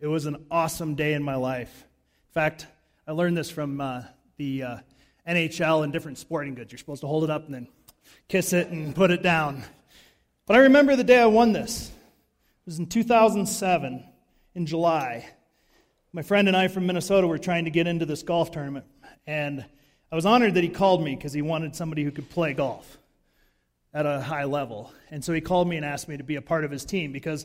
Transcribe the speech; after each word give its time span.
It 0.00 0.06
was 0.06 0.24
an 0.24 0.46
awesome 0.50 0.94
day 0.94 1.12
in 1.12 1.22
my 1.22 1.34
life. 1.34 1.84
In 2.30 2.32
fact, 2.32 2.66
I 3.06 3.12
learned 3.12 3.36
this 3.36 3.50
from 3.50 3.82
uh, 3.82 4.04
the 4.38 4.62
uh, 4.62 4.76
NHL 5.28 5.84
and 5.84 5.92
different 5.92 6.16
sporting 6.16 6.54
goods. 6.54 6.72
You're 6.72 6.78
supposed 6.78 7.02
to 7.02 7.06
hold 7.06 7.22
it 7.22 7.28
up 7.28 7.44
and 7.44 7.54
then 7.54 7.68
kiss 8.26 8.54
it 8.54 8.68
and 8.68 8.94
put 8.94 9.10
it 9.10 9.22
down. 9.22 9.62
But 10.46 10.56
I 10.56 10.60
remember 10.60 10.96
the 10.96 11.04
day 11.04 11.20
I 11.20 11.26
won 11.26 11.52
this. 11.52 11.88
It 11.90 12.64
was 12.64 12.78
in 12.78 12.86
2007, 12.86 14.02
in 14.54 14.64
July. 14.64 15.28
My 16.14 16.22
friend 16.22 16.48
and 16.48 16.56
I 16.56 16.68
from 16.68 16.86
Minnesota 16.86 17.26
were 17.26 17.36
trying 17.36 17.66
to 17.66 17.70
get 17.70 17.86
into 17.86 18.06
this 18.06 18.22
golf 18.22 18.50
tournament. 18.52 18.86
And 19.26 19.62
I 20.10 20.16
was 20.16 20.24
honored 20.24 20.54
that 20.54 20.64
he 20.64 20.70
called 20.70 21.04
me 21.04 21.14
because 21.14 21.34
he 21.34 21.42
wanted 21.42 21.76
somebody 21.76 22.04
who 22.04 22.10
could 22.10 22.30
play 22.30 22.54
golf 22.54 22.96
at 23.92 24.06
a 24.06 24.22
high 24.22 24.44
level. 24.44 24.94
And 25.10 25.22
so 25.22 25.34
he 25.34 25.42
called 25.42 25.68
me 25.68 25.76
and 25.76 25.84
asked 25.84 26.08
me 26.08 26.16
to 26.16 26.24
be 26.24 26.36
a 26.36 26.42
part 26.42 26.64
of 26.64 26.70
his 26.70 26.86
team 26.86 27.12
because 27.12 27.44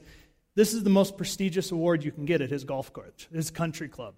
this 0.55 0.73
is 0.73 0.83
the 0.83 0.89
most 0.89 1.17
prestigious 1.17 1.71
award 1.71 2.03
you 2.03 2.11
can 2.11 2.25
get 2.25 2.41
at 2.41 2.49
his 2.49 2.63
golf 2.63 2.91
course, 2.93 3.27
his 3.33 3.51
country 3.51 3.89
club. 3.89 4.15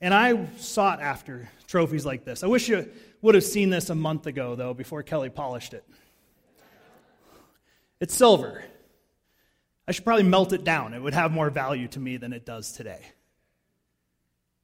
And 0.00 0.12
I 0.12 0.46
sought 0.56 1.00
after 1.00 1.48
trophies 1.66 2.04
like 2.04 2.24
this. 2.24 2.42
I 2.42 2.48
wish 2.48 2.68
you 2.68 2.90
would 3.22 3.34
have 3.34 3.44
seen 3.44 3.70
this 3.70 3.88
a 3.88 3.94
month 3.94 4.26
ago, 4.26 4.54
though, 4.54 4.74
before 4.74 5.02
Kelly 5.02 5.30
polished 5.30 5.72
it. 5.72 5.84
It's 8.00 8.14
silver. 8.14 8.62
I 9.88 9.92
should 9.92 10.04
probably 10.04 10.24
melt 10.24 10.52
it 10.52 10.64
down. 10.64 10.92
It 10.92 11.00
would 11.00 11.14
have 11.14 11.32
more 11.32 11.48
value 11.48 11.88
to 11.88 12.00
me 12.00 12.18
than 12.18 12.32
it 12.32 12.44
does 12.44 12.72
today. 12.72 13.00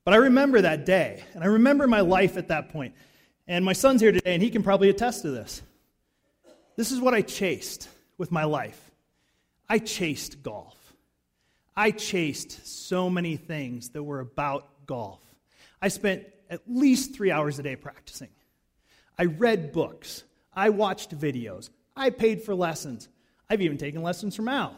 But 0.04 0.14
I 0.14 0.18
remember 0.18 0.60
that 0.60 0.84
day, 0.84 1.22
and 1.32 1.44
I 1.44 1.46
remember 1.46 1.86
my 1.86 2.00
life 2.00 2.36
at 2.36 2.48
that 2.48 2.70
point. 2.70 2.94
And 3.46 3.64
my 3.64 3.72
son's 3.72 4.00
here 4.00 4.12
today, 4.12 4.34
and 4.34 4.42
he 4.42 4.50
can 4.50 4.62
probably 4.62 4.90
attest 4.90 5.22
to 5.22 5.30
this. 5.30 5.62
This 6.76 6.90
is 6.90 7.00
what 7.00 7.14
I 7.14 7.22
chased 7.22 7.88
with 8.18 8.32
my 8.32 8.44
life 8.44 8.91
I 9.72 9.78
chased 9.78 10.42
golf. 10.42 10.76
I 11.74 11.92
chased 11.92 12.66
so 12.66 13.08
many 13.08 13.38
things 13.38 13.88
that 13.92 14.02
were 14.02 14.20
about 14.20 14.68
golf. 14.84 15.22
I 15.80 15.88
spent 15.88 16.26
at 16.50 16.60
least 16.68 17.14
three 17.14 17.30
hours 17.30 17.58
a 17.58 17.62
day 17.62 17.76
practicing. 17.76 18.28
I 19.18 19.24
read 19.24 19.72
books. 19.72 20.24
I 20.54 20.68
watched 20.68 21.18
videos. 21.18 21.70
I 21.96 22.10
paid 22.10 22.42
for 22.42 22.54
lessons. 22.54 23.08
I've 23.48 23.62
even 23.62 23.78
taken 23.78 24.02
lessons 24.02 24.36
from 24.36 24.48
Al. 24.48 24.76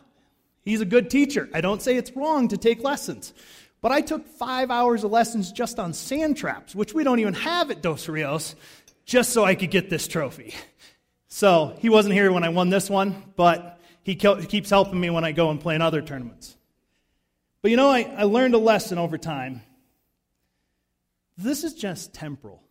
He's 0.64 0.80
a 0.80 0.84
good 0.84 1.10
teacher. 1.10 1.48
I 1.52 1.60
don't 1.60 1.82
say 1.82 1.96
it's 1.96 2.14
wrong 2.14 2.46
to 2.46 2.56
take 2.56 2.84
lessons. 2.84 3.34
But 3.80 3.90
I 3.90 4.00
took 4.00 4.24
five 4.28 4.70
hours 4.70 5.02
of 5.02 5.10
lessons 5.10 5.50
just 5.50 5.80
on 5.80 5.92
sand 5.92 6.36
traps, 6.36 6.72
which 6.72 6.94
we 6.94 7.02
don't 7.02 7.18
even 7.18 7.34
have 7.34 7.72
at 7.72 7.82
Dos 7.82 8.08
Rios, 8.08 8.54
just 9.04 9.30
so 9.30 9.44
I 9.44 9.56
could 9.56 9.72
get 9.72 9.90
this 9.90 10.06
trophy. 10.06 10.54
So 11.26 11.76
he 11.80 11.88
wasn't 11.88 12.14
here 12.14 12.30
when 12.30 12.44
I 12.44 12.50
won 12.50 12.70
this 12.70 12.88
one, 12.88 13.24
but 13.34 13.80
he 14.04 14.14
keeps 14.14 14.70
helping 14.70 15.00
me 15.00 15.08
when 15.10 15.24
I 15.24 15.32
go 15.32 15.50
and 15.50 15.58
play 15.58 15.74
in 15.74 15.82
other 15.82 16.02
tournaments. 16.02 16.56
But 17.62 17.70
you 17.70 17.78
know, 17.78 17.90
I, 17.90 18.02
I 18.02 18.22
learned 18.24 18.54
a 18.54 18.58
lesson 18.58 18.98
over 18.98 19.16
time. 19.16 19.62
This 21.38 21.64
is 21.64 21.72
just 21.72 22.12
temporal. 22.12 22.62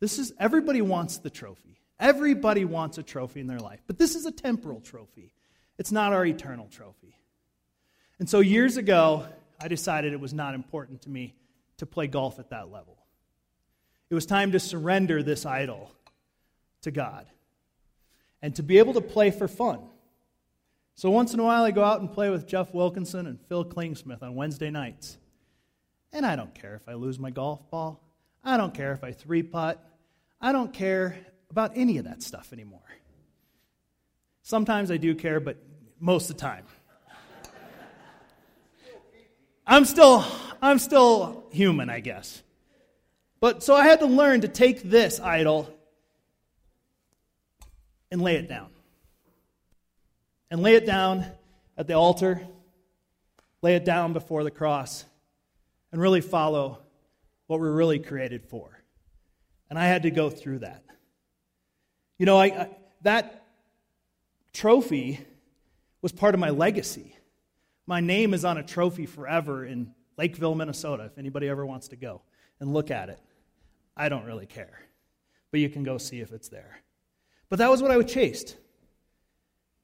This 0.00 0.18
is, 0.18 0.32
everybody 0.40 0.80
wants 0.80 1.18
the 1.18 1.30
trophy. 1.30 1.78
Everybody 2.00 2.64
wants 2.64 2.96
a 2.98 3.02
trophy 3.02 3.40
in 3.40 3.46
their 3.46 3.60
life. 3.60 3.80
But 3.86 3.98
this 3.98 4.14
is 4.14 4.24
a 4.24 4.32
temporal 4.32 4.80
trophy. 4.80 5.34
It's 5.78 5.92
not 5.92 6.12
our 6.14 6.24
eternal 6.24 6.66
trophy. 6.68 7.14
And 8.18 8.28
so 8.28 8.40
years 8.40 8.78
ago, 8.78 9.26
I 9.60 9.68
decided 9.68 10.12
it 10.12 10.20
was 10.20 10.34
not 10.34 10.54
important 10.54 11.02
to 11.02 11.10
me 11.10 11.34
to 11.76 11.86
play 11.86 12.06
golf 12.06 12.38
at 12.38 12.50
that 12.50 12.70
level. 12.70 12.96
It 14.08 14.14
was 14.14 14.24
time 14.24 14.52
to 14.52 14.60
surrender 14.60 15.22
this 15.22 15.44
idol 15.44 15.90
to 16.82 16.90
God 16.90 17.26
and 18.44 18.54
to 18.54 18.62
be 18.62 18.76
able 18.76 18.92
to 18.92 19.00
play 19.00 19.30
for 19.30 19.48
fun. 19.48 19.80
So 20.96 21.08
once 21.08 21.32
in 21.32 21.40
a 21.40 21.42
while, 21.42 21.64
I 21.64 21.70
go 21.70 21.82
out 21.82 22.00
and 22.00 22.12
play 22.12 22.28
with 22.28 22.46
Jeff 22.46 22.74
Wilkinson 22.74 23.26
and 23.26 23.40
Phil 23.48 23.64
Klingsmith 23.64 24.22
on 24.22 24.34
Wednesday 24.34 24.68
nights. 24.68 25.16
And 26.12 26.26
I 26.26 26.36
don't 26.36 26.54
care 26.54 26.74
if 26.74 26.86
I 26.86 26.92
lose 26.92 27.18
my 27.18 27.30
golf 27.30 27.70
ball. 27.70 28.02
I 28.44 28.58
don't 28.58 28.74
care 28.74 28.92
if 28.92 29.02
I 29.02 29.12
three 29.12 29.42
putt. 29.42 29.82
I 30.42 30.52
don't 30.52 30.74
care 30.74 31.16
about 31.48 31.72
any 31.74 31.96
of 31.96 32.04
that 32.04 32.22
stuff 32.22 32.52
anymore. 32.52 32.82
Sometimes 34.42 34.90
I 34.90 34.98
do 34.98 35.14
care, 35.14 35.40
but 35.40 35.56
most 35.98 36.28
of 36.28 36.36
the 36.36 36.42
time. 36.42 36.66
I'm 39.66 39.86
still, 39.86 40.22
I'm 40.60 40.78
still 40.78 41.46
human, 41.50 41.88
I 41.88 42.00
guess. 42.00 42.42
But 43.40 43.62
so 43.62 43.74
I 43.74 43.86
had 43.86 44.00
to 44.00 44.06
learn 44.06 44.42
to 44.42 44.48
take 44.48 44.82
this 44.82 45.18
idol 45.18 45.73
and 48.14 48.22
lay 48.22 48.36
it 48.36 48.48
down. 48.48 48.68
And 50.48 50.62
lay 50.62 50.76
it 50.76 50.86
down 50.86 51.26
at 51.76 51.88
the 51.88 51.94
altar, 51.94 52.40
lay 53.60 53.74
it 53.74 53.84
down 53.84 54.12
before 54.12 54.44
the 54.44 54.52
cross, 54.52 55.04
and 55.90 56.00
really 56.00 56.20
follow 56.20 56.78
what 57.48 57.58
we're 57.58 57.72
really 57.72 57.98
created 57.98 58.44
for. 58.44 58.80
And 59.68 59.76
I 59.76 59.86
had 59.86 60.04
to 60.04 60.12
go 60.12 60.30
through 60.30 60.60
that. 60.60 60.84
You 62.16 62.24
know, 62.26 62.38
I, 62.38 62.46
I, 62.46 62.68
that 63.02 63.46
trophy 64.52 65.18
was 66.00 66.12
part 66.12 66.34
of 66.34 66.40
my 66.40 66.50
legacy. 66.50 67.16
My 67.84 67.98
name 67.98 68.32
is 68.32 68.44
on 68.44 68.58
a 68.58 68.62
trophy 68.62 69.06
forever 69.06 69.66
in 69.66 69.92
Lakeville, 70.16 70.54
Minnesota, 70.54 71.06
if 71.06 71.18
anybody 71.18 71.48
ever 71.48 71.66
wants 71.66 71.88
to 71.88 71.96
go 71.96 72.22
and 72.60 72.72
look 72.72 72.92
at 72.92 73.08
it. 73.08 73.18
I 73.96 74.08
don't 74.08 74.24
really 74.24 74.46
care. 74.46 74.82
But 75.50 75.58
you 75.58 75.68
can 75.68 75.82
go 75.82 75.98
see 75.98 76.20
if 76.20 76.30
it's 76.30 76.48
there. 76.48 76.78
But 77.54 77.58
that 77.58 77.70
was 77.70 77.80
what 77.80 77.92
I 77.92 77.96
was 77.96 78.12
chased. 78.12 78.56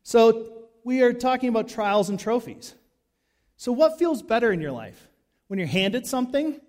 So 0.03 0.65
we 0.83 1.03
are 1.03 1.13
talking 1.13 1.49
about 1.49 1.69
trials 1.69 2.09
and 2.09 2.19
trophies. 2.19 2.75
So, 3.57 3.71
what 3.71 3.97
feels 3.97 4.23
better 4.23 4.51
in 4.51 4.61
your 4.61 4.73
life? 4.73 5.07
When 5.47 5.61
you're 5.61 5.69
handed 5.69 6.05
something 6.05 6.61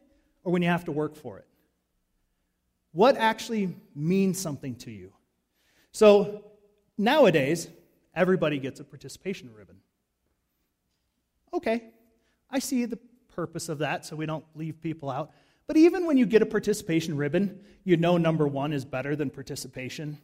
or 0.43 0.53
when 0.53 0.61
you 0.61 0.67
have 0.67 0.85
to 0.85 0.91
work 0.91 1.15
for 1.15 1.39
it? 1.39 1.47
What 2.91 3.17
actually 3.17 3.75
means 3.95 4.37
something 4.37 4.75
to 4.75 4.91
you? 4.91 5.11
So, 5.91 6.45
nowadays, 6.99 7.67
everybody 8.13 8.59
gets 8.59 8.79
a 8.79 8.83
participation 8.83 9.49
ribbon. 9.57 9.77
Okay, 11.51 11.81
I 12.47 12.59
see 12.59 12.85
the 12.85 12.99
purpose 13.33 13.69
of 13.69 13.79
that 13.79 14.05
so 14.05 14.15
we 14.15 14.27
don't 14.27 14.45
leave 14.53 14.79
people 14.79 15.09
out. 15.09 15.31
But 15.65 15.77
even 15.77 16.05
when 16.05 16.19
you 16.19 16.27
get 16.27 16.43
a 16.43 16.45
participation 16.45 17.17
ribbon, 17.17 17.59
you 17.83 17.97
know 17.97 18.17
number 18.17 18.47
one 18.47 18.71
is 18.71 18.85
better 18.85 19.15
than 19.15 19.31
participation. 19.31 20.19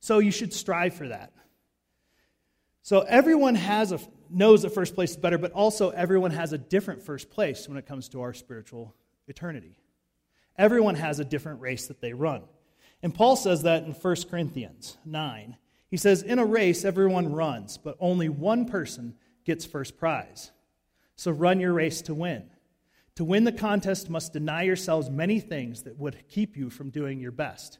So 0.00 0.18
you 0.18 0.30
should 0.30 0.52
strive 0.52 0.94
for 0.94 1.08
that. 1.08 1.32
So 2.82 3.00
everyone 3.00 3.54
has 3.54 3.92
a, 3.92 4.00
knows 4.30 4.62
that 4.62 4.70
first 4.70 4.94
place 4.94 5.10
is 5.10 5.16
better, 5.16 5.38
but 5.38 5.52
also 5.52 5.90
everyone 5.90 6.30
has 6.30 6.52
a 6.52 6.58
different 6.58 7.02
first 7.02 7.30
place 7.30 7.68
when 7.68 7.76
it 7.76 7.86
comes 7.86 8.08
to 8.10 8.22
our 8.22 8.32
spiritual 8.32 8.94
eternity. 9.28 9.76
Everyone 10.56 10.94
has 10.94 11.20
a 11.20 11.24
different 11.24 11.60
race 11.60 11.86
that 11.88 12.00
they 12.00 12.14
run. 12.14 12.42
And 13.02 13.14
Paul 13.14 13.36
says 13.36 13.62
that 13.62 13.84
in 13.84 13.92
1 13.92 14.16
Corinthians 14.30 14.96
9. 15.04 15.56
He 15.90 15.96
says, 15.96 16.22
In 16.22 16.38
a 16.38 16.44
race, 16.44 16.84
everyone 16.84 17.32
runs, 17.32 17.78
but 17.78 17.96
only 18.00 18.28
one 18.28 18.66
person 18.66 19.14
gets 19.44 19.64
first 19.64 19.98
prize. 19.98 20.50
So 21.16 21.30
run 21.30 21.60
your 21.60 21.72
race 21.72 22.02
to 22.02 22.14
win. 22.14 22.50
To 23.16 23.24
win 23.24 23.44
the 23.44 23.52
contest, 23.52 24.08
must 24.08 24.32
deny 24.32 24.62
yourselves 24.62 25.10
many 25.10 25.40
things 25.40 25.82
that 25.82 25.98
would 25.98 26.28
keep 26.28 26.56
you 26.56 26.70
from 26.70 26.90
doing 26.90 27.20
your 27.20 27.32
best. 27.32 27.78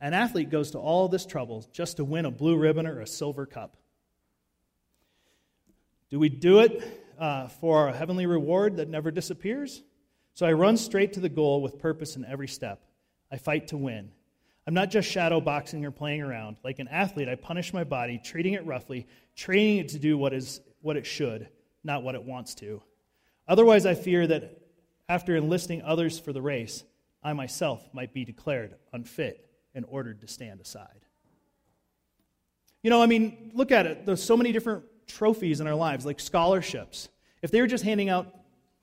An 0.00 0.14
athlete 0.14 0.50
goes 0.50 0.70
to 0.72 0.78
all 0.78 1.08
this 1.08 1.26
trouble 1.26 1.66
just 1.72 1.96
to 1.96 2.04
win 2.04 2.24
a 2.24 2.30
blue 2.30 2.56
ribbon 2.56 2.86
or 2.86 3.00
a 3.00 3.06
silver 3.06 3.46
cup. 3.46 3.76
Do 6.10 6.18
we 6.18 6.28
do 6.28 6.60
it 6.60 7.04
uh, 7.18 7.48
for 7.48 7.88
a 7.88 7.92
heavenly 7.92 8.26
reward 8.26 8.76
that 8.76 8.88
never 8.88 9.10
disappears? 9.10 9.82
So 10.34 10.46
I 10.46 10.52
run 10.52 10.76
straight 10.76 11.14
to 11.14 11.20
the 11.20 11.28
goal 11.28 11.62
with 11.62 11.78
purpose 11.78 12.14
in 12.14 12.24
every 12.24 12.48
step. 12.48 12.84
I 13.30 13.38
fight 13.38 13.68
to 13.68 13.76
win. 13.76 14.12
I'm 14.66 14.74
not 14.74 14.90
just 14.90 15.10
shadow 15.10 15.40
boxing 15.40 15.84
or 15.84 15.90
playing 15.90 16.22
around. 16.22 16.56
Like 16.62 16.78
an 16.78 16.88
athlete, 16.88 17.28
I 17.28 17.34
punish 17.34 17.72
my 17.72 17.84
body, 17.84 18.20
treating 18.22 18.52
it 18.52 18.64
roughly, 18.64 19.06
training 19.34 19.78
it 19.78 19.88
to 19.88 19.98
do 19.98 20.16
what, 20.16 20.32
is, 20.32 20.60
what 20.80 20.96
it 20.96 21.06
should, 21.06 21.48
not 21.82 22.02
what 22.02 22.14
it 22.14 22.22
wants 22.22 22.54
to. 22.56 22.82
Otherwise, 23.48 23.84
I 23.84 23.94
fear 23.94 24.26
that 24.26 24.60
after 25.08 25.34
enlisting 25.36 25.82
others 25.82 26.18
for 26.18 26.32
the 26.32 26.42
race, 26.42 26.84
I 27.22 27.32
myself 27.32 27.82
might 27.92 28.12
be 28.12 28.24
declared 28.24 28.76
unfit 28.92 29.47
and 29.78 29.86
ordered 29.88 30.20
to 30.20 30.28
stand 30.28 30.60
aside. 30.60 31.06
You 32.82 32.90
know, 32.90 33.02
I 33.02 33.06
mean, 33.06 33.52
look 33.54 33.72
at 33.72 33.86
it. 33.86 34.04
There's 34.04 34.22
so 34.22 34.36
many 34.36 34.52
different 34.52 34.84
trophies 35.06 35.60
in 35.60 35.66
our 35.66 35.74
lives, 35.74 36.04
like 36.04 36.20
scholarships. 36.20 37.08
If 37.40 37.50
they 37.50 37.60
were 37.60 37.66
just 37.66 37.84
handing 37.84 38.10
out 38.10 38.26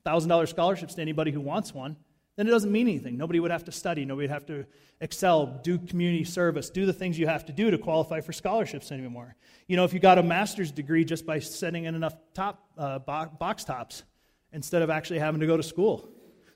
$1,000 0.06 0.47
scholarships 0.50 0.95
to 0.95 1.01
anybody 1.01 1.31
who 1.31 1.42
wants 1.42 1.74
one, 1.74 1.97
then 2.36 2.47
it 2.47 2.51
doesn't 2.51 2.71
mean 2.71 2.88
anything. 2.88 3.18
Nobody 3.18 3.39
would 3.39 3.51
have 3.51 3.63
to 3.65 3.71
study. 3.71 4.03
Nobody 4.03 4.27
would 4.27 4.33
have 4.33 4.45
to 4.47 4.65
excel, 5.00 5.59
do 5.63 5.77
community 5.77 6.24
service, 6.24 6.69
do 6.69 6.86
the 6.86 6.94
things 6.94 7.19
you 7.19 7.27
have 7.27 7.45
to 7.45 7.53
do 7.53 7.71
to 7.71 7.77
qualify 7.77 8.21
for 8.21 8.33
scholarships 8.33 8.92
anymore. 8.92 9.36
You 9.68 9.77
know, 9.77 9.83
if 9.83 9.94
you 9.94 10.00
got 10.00 10.18
a 10.18 10.24
master's 10.24 10.71
degree 10.71 11.06
just 11.06 11.25
by 11.25 11.39
sending 11.39 11.86
in 11.86 11.95
enough 11.95 12.15
top, 12.33 12.68
uh, 12.77 13.00
box 13.00 13.63
tops 13.63 14.03
instead 14.51 14.81
of 14.81 14.89
actually 14.89 15.19
having 15.19 15.39
to 15.42 15.47
go 15.47 15.57
to 15.57 15.63
school. 15.63 16.09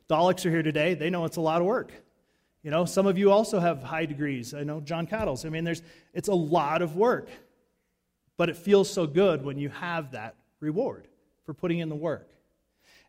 Daleks 0.09 0.45
are 0.45 0.49
here 0.49 0.63
today. 0.63 0.95
They 0.95 1.09
know 1.09 1.25
it's 1.25 1.37
a 1.37 1.41
lot 1.41 1.61
of 1.61 1.67
work. 1.67 1.91
You 2.63 2.71
know, 2.71 2.85
some 2.85 3.07
of 3.07 3.17
you 3.17 3.31
also 3.31 3.59
have 3.59 3.83
high 3.83 4.05
degrees. 4.05 4.53
I 4.53 4.63
know 4.63 4.81
John 4.81 5.07
Cattles. 5.07 5.45
I 5.45 5.49
mean, 5.49 5.63
there's, 5.63 5.81
it's 6.13 6.27
a 6.27 6.33
lot 6.33 6.81
of 6.81 6.95
work, 6.95 7.29
but 8.37 8.49
it 8.49 8.57
feels 8.57 8.89
so 8.89 9.07
good 9.07 9.45
when 9.45 9.57
you 9.57 9.69
have 9.69 10.11
that 10.11 10.35
reward, 10.59 11.07
for 11.45 11.53
putting 11.53 11.79
in 11.79 11.89
the 11.89 11.95
work. 11.95 12.29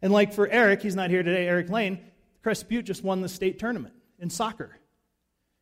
And 0.02 0.12
like 0.12 0.32
for 0.32 0.49
Eric, 0.49 0.82
he's 0.82 0.94
not 0.94 1.11
here 1.11 1.23
today, 1.23 1.47
Eric 1.47 1.69
Lane, 1.69 1.99
Crest 2.43 2.69
Butte 2.69 2.85
just 2.85 3.05
won 3.05 3.20
the 3.20 3.29
state 3.29 3.58
tournament 3.58 3.94
in 4.19 4.31
soccer. 4.31 4.79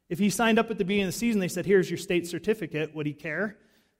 If 0.09 0.19
he 0.19 0.31
signed 0.31 0.59
up 0.59 0.71
at 0.71 0.79
the 0.79 0.85
beginning 0.85 1.09
of 1.09 1.15
the 1.15 1.19
season, 1.19 1.41
they 1.41 1.49
said, 1.49 1.67
Here's 1.67 1.91
your 1.91 1.99
state 1.99 2.27
certificate, 2.27 2.95
would 2.95 3.07
he 3.07 3.13
care? 3.13 3.57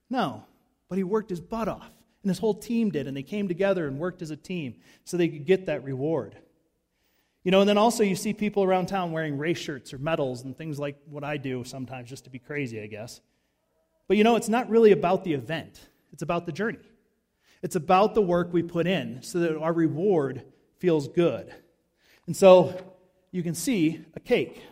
No. 0.09 0.45
But 0.89 0.97
he 0.97 1.05
worked 1.05 1.31
his 1.31 1.41
butt 1.41 1.69
off. 1.69 1.91
And 2.23 2.31
his 2.31 2.39
whole 2.39 2.55
team 2.55 2.91
did, 2.91 3.07
and 3.07 3.17
they 3.17 3.23
came 3.23 3.47
together 3.47 3.87
and 3.87 3.99
worked 3.99 4.23
as 4.23 4.31
a 4.31 4.37
team 4.37 4.77
so 5.05 5.17
they 5.17 5.29
could 5.29 5.45
get 5.45 5.67
that 5.67 5.85
reward. 5.85 6.37
You 7.49 7.53
know, 7.53 7.61
and 7.61 7.69
then 7.71 7.79
also 7.79 8.03
you 8.03 8.15
see 8.15 8.35
people 8.35 8.63
around 8.63 8.89
town 8.89 9.11
wearing 9.11 9.39
race 9.39 9.57
shirts 9.57 9.95
or 9.95 9.99
medals 9.99 10.45
and 10.45 10.55
things 10.55 10.79
like 10.79 10.99
what 11.09 11.25
I 11.25 11.39
do 11.39 11.65
sometimes 11.65 12.11
just 12.11 12.25
to 12.25 12.31
be 12.31 12.39
crazy, 12.39 12.79
I 12.79 12.89
guess. 12.89 13.23
But 14.07 14.19
you 14.19 14.23
know, 14.23 14.37
it's 14.37 14.51
not 14.51 14.69
really 14.69 14.93
about 14.93 15.25
the 15.25 15.33
event, 15.33 15.81
it's 16.13 16.21
about 16.21 16.45
the 16.45 16.53
journey. 16.53 16.85
It's 17.63 17.75
about 17.75 18.15
the 18.15 18.21
work 18.21 18.53
we 18.53 18.63
put 18.63 18.87
in 18.87 19.23
so 19.23 19.39
that 19.39 19.57
our 19.57 19.73
reward 19.73 20.45
feels 20.79 21.09
good. 21.09 21.51
And 22.27 22.37
so 22.37 22.79
you 23.31 23.43
can 23.43 23.55
see 23.55 24.05
a 24.15 24.21
cake. 24.21 24.63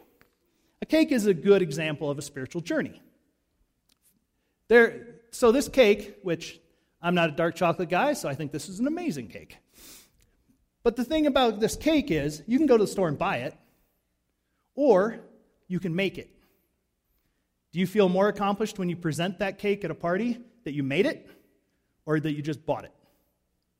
A 0.82 0.84
cake 0.84 1.12
is 1.12 1.24
a 1.24 1.32
good 1.32 1.62
example 1.62 2.10
of 2.10 2.18
a 2.18 2.22
spiritual 2.22 2.60
journey. 2.60 3.00
There, 4.68 5.14
so, 5.30 5.50
this 5.50 5.70
cake, 5.70 6.18
which 6.20 6.60
I'm 7.00 7.14
not 7.14 7.30
a 7.30 7.32
dark 7.32 7.54
chocolate 7.54 7.88
guy, 7.88 8.12
so 8.12 8.28
I 8.28 8.34
think 8.34 8.52
this 8.52 8.68
is 8.68 8.80
an 8.80 8.86
amazing 8.86 9.28
cake. 9.28 9.56
But 10.86 10.94
the 10.94 11.02
thing 11.02 11.26
about 11.26 11.58
this 11.58 11.74
cake 11.74 12.12
is 12.12 12.44
you 12.46 12.58
can 12.58 12.68
go 12.68 12.76
to 12.76 12.84
the 12.84 12.86
store 12.86 13.08
and 13.08 13.18
buy 13.18 13.38
it, 13.38 13.56
or 14.76 15.18
you 15.66 15.80
can 15.80 15.96
make 15.96 16.16
it. 16.16 16.30
Do 17.72 17.80
you 17.80 17.88
feel 17.88 18.08
more 18.08 18.28
accomplished 18.28 18.78
when 18.78 18.88
you 18.88 18.94
present 18.94 19.40
that 19.40 19.58
cake 19.58 19.84
at 19.84 19.90
a 19.90 19.96
party 19.96 20.38
that 20.62 20.74
you 20.74 20.84
made 20.84 21.06
it 21.06 21.28
or 22.04 22.20
that 22.20 22.30
you 22.30 22.40
just 22.40 22.64
bought 22.64 22.84
it? 22.84 22.92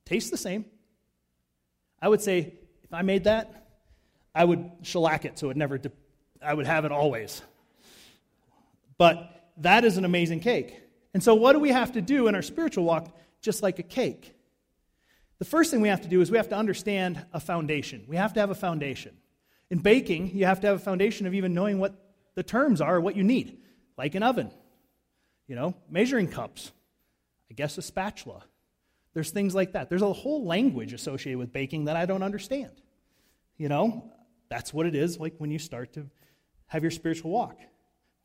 Tastes 0.04 0.30
the 0.30 0.36
same. 0.36 0.64
I 2.02 2.08
would 2.08 2.20
say 2.20 2.54
if 2.82 2.92
I 2.92 3.02
made 3.02 3.22
that, 3.22 3.68
I 4.34 4.44
would 4.44 4.68
shellac 4.82 5.24
it 5.24 5.38
so 5.38 5.50
it 5.50 5.56
never, 5.56 5.78
de- 5.78 5.92
I 6.42 6.54
would 6.54 6.66
have 6.66 6.84
it 6.84 6.90
always. 6.90 7.40
But 8.98 9.52
that 9.58 9.84
is 9.84 9.96
an 9.96 10.04
amazing 10.04 10.40
cake. 10.40 10.76
And 11.14 11.22
so, 11.22 11.36
what 11.36 11.52
do 11.52 11.60
we 11.60 11.70
have 11.70 11.92
to 11.92 12.02
do 12.02 12.26
in 12.26 12.34
our 12.34 12.42
spiritual 12.42 12.82
walk, 12.82 13.16
just 13.42 13.62
like 13.62 13.78
a 13.78 13.84
cake? 13.84 14.35
The 15.38 15.44
first 15.44 15.70
thing 15.70 15.80
we 15.80 15.88
have 15.88 16.02
to 16.02 16.08
do 16.08 16.20
is 16.20 16.30
we 16.30 16.38
have 16.38 16.48
to 16.48 16.56
understand 16.56 17.24
a 17.32 17.40
foundation. 17.40 18.04
We 18.06 18.16
have 18.16 18.32
to 18.34 18.40
have 18.40 18.50
a 18.50 18.54
foundation. 18.54 19.16
In 19.70 19.78
baking, 19.78 20.36
you 20.36 20.46
have 20.46 20.60
to 20.60 20.68
have 20.68 20.76
a 20.76 20.80
foundation 20.80 21.26
of 21.26 21.34
even 21.34 21.52
knowing 21.52 21.78
what 21.78 21.94
the 22.34 22.42
terms 22.42 22.80
are, 22.80 23.00
what 23.00 23.16
you 23.16 23.24
need, 23.24 23.58
like 23.98 24.14
an 24.14 24.22
oven, 24.22 24.50
you 25.46 25.56
know, 25.56 25.74
measuring 25.90 26.28
cups, 26.28 26.72
I 27.50 27.54
guess 27.54 27.76
a 27.76 27.82
spatula. 27.82 28.44
There's 29.14 29.30
things 29.30 29.54
like 29.54 29.72
that. 29.72 29.88
There's 29.88 30.02
a 30.02 30.12
whole 30.12 30.44
language 30.44 30.92
associated 30.92 31.38
with 31.38 31.52
baking 31.52 31.86
that 31.86 31.96
I 31.96 32.06
don't 32.06 32.22
understand. 32.22 32.72
You 33.56 33.68
know, 33.68 34.12
that's 34.48 34.72
what 34.72 34.86
it 34.86 34.94
is 34.94 35.18
like 35.18 35.34
when 35.38 35.50
you 35.50 35.58
start 35.58 35.94
to 35.94 36.06
have 36.66 36.82
your 36.82 36.90
spiritual 36.90 37.30
walk. 37.30 37.58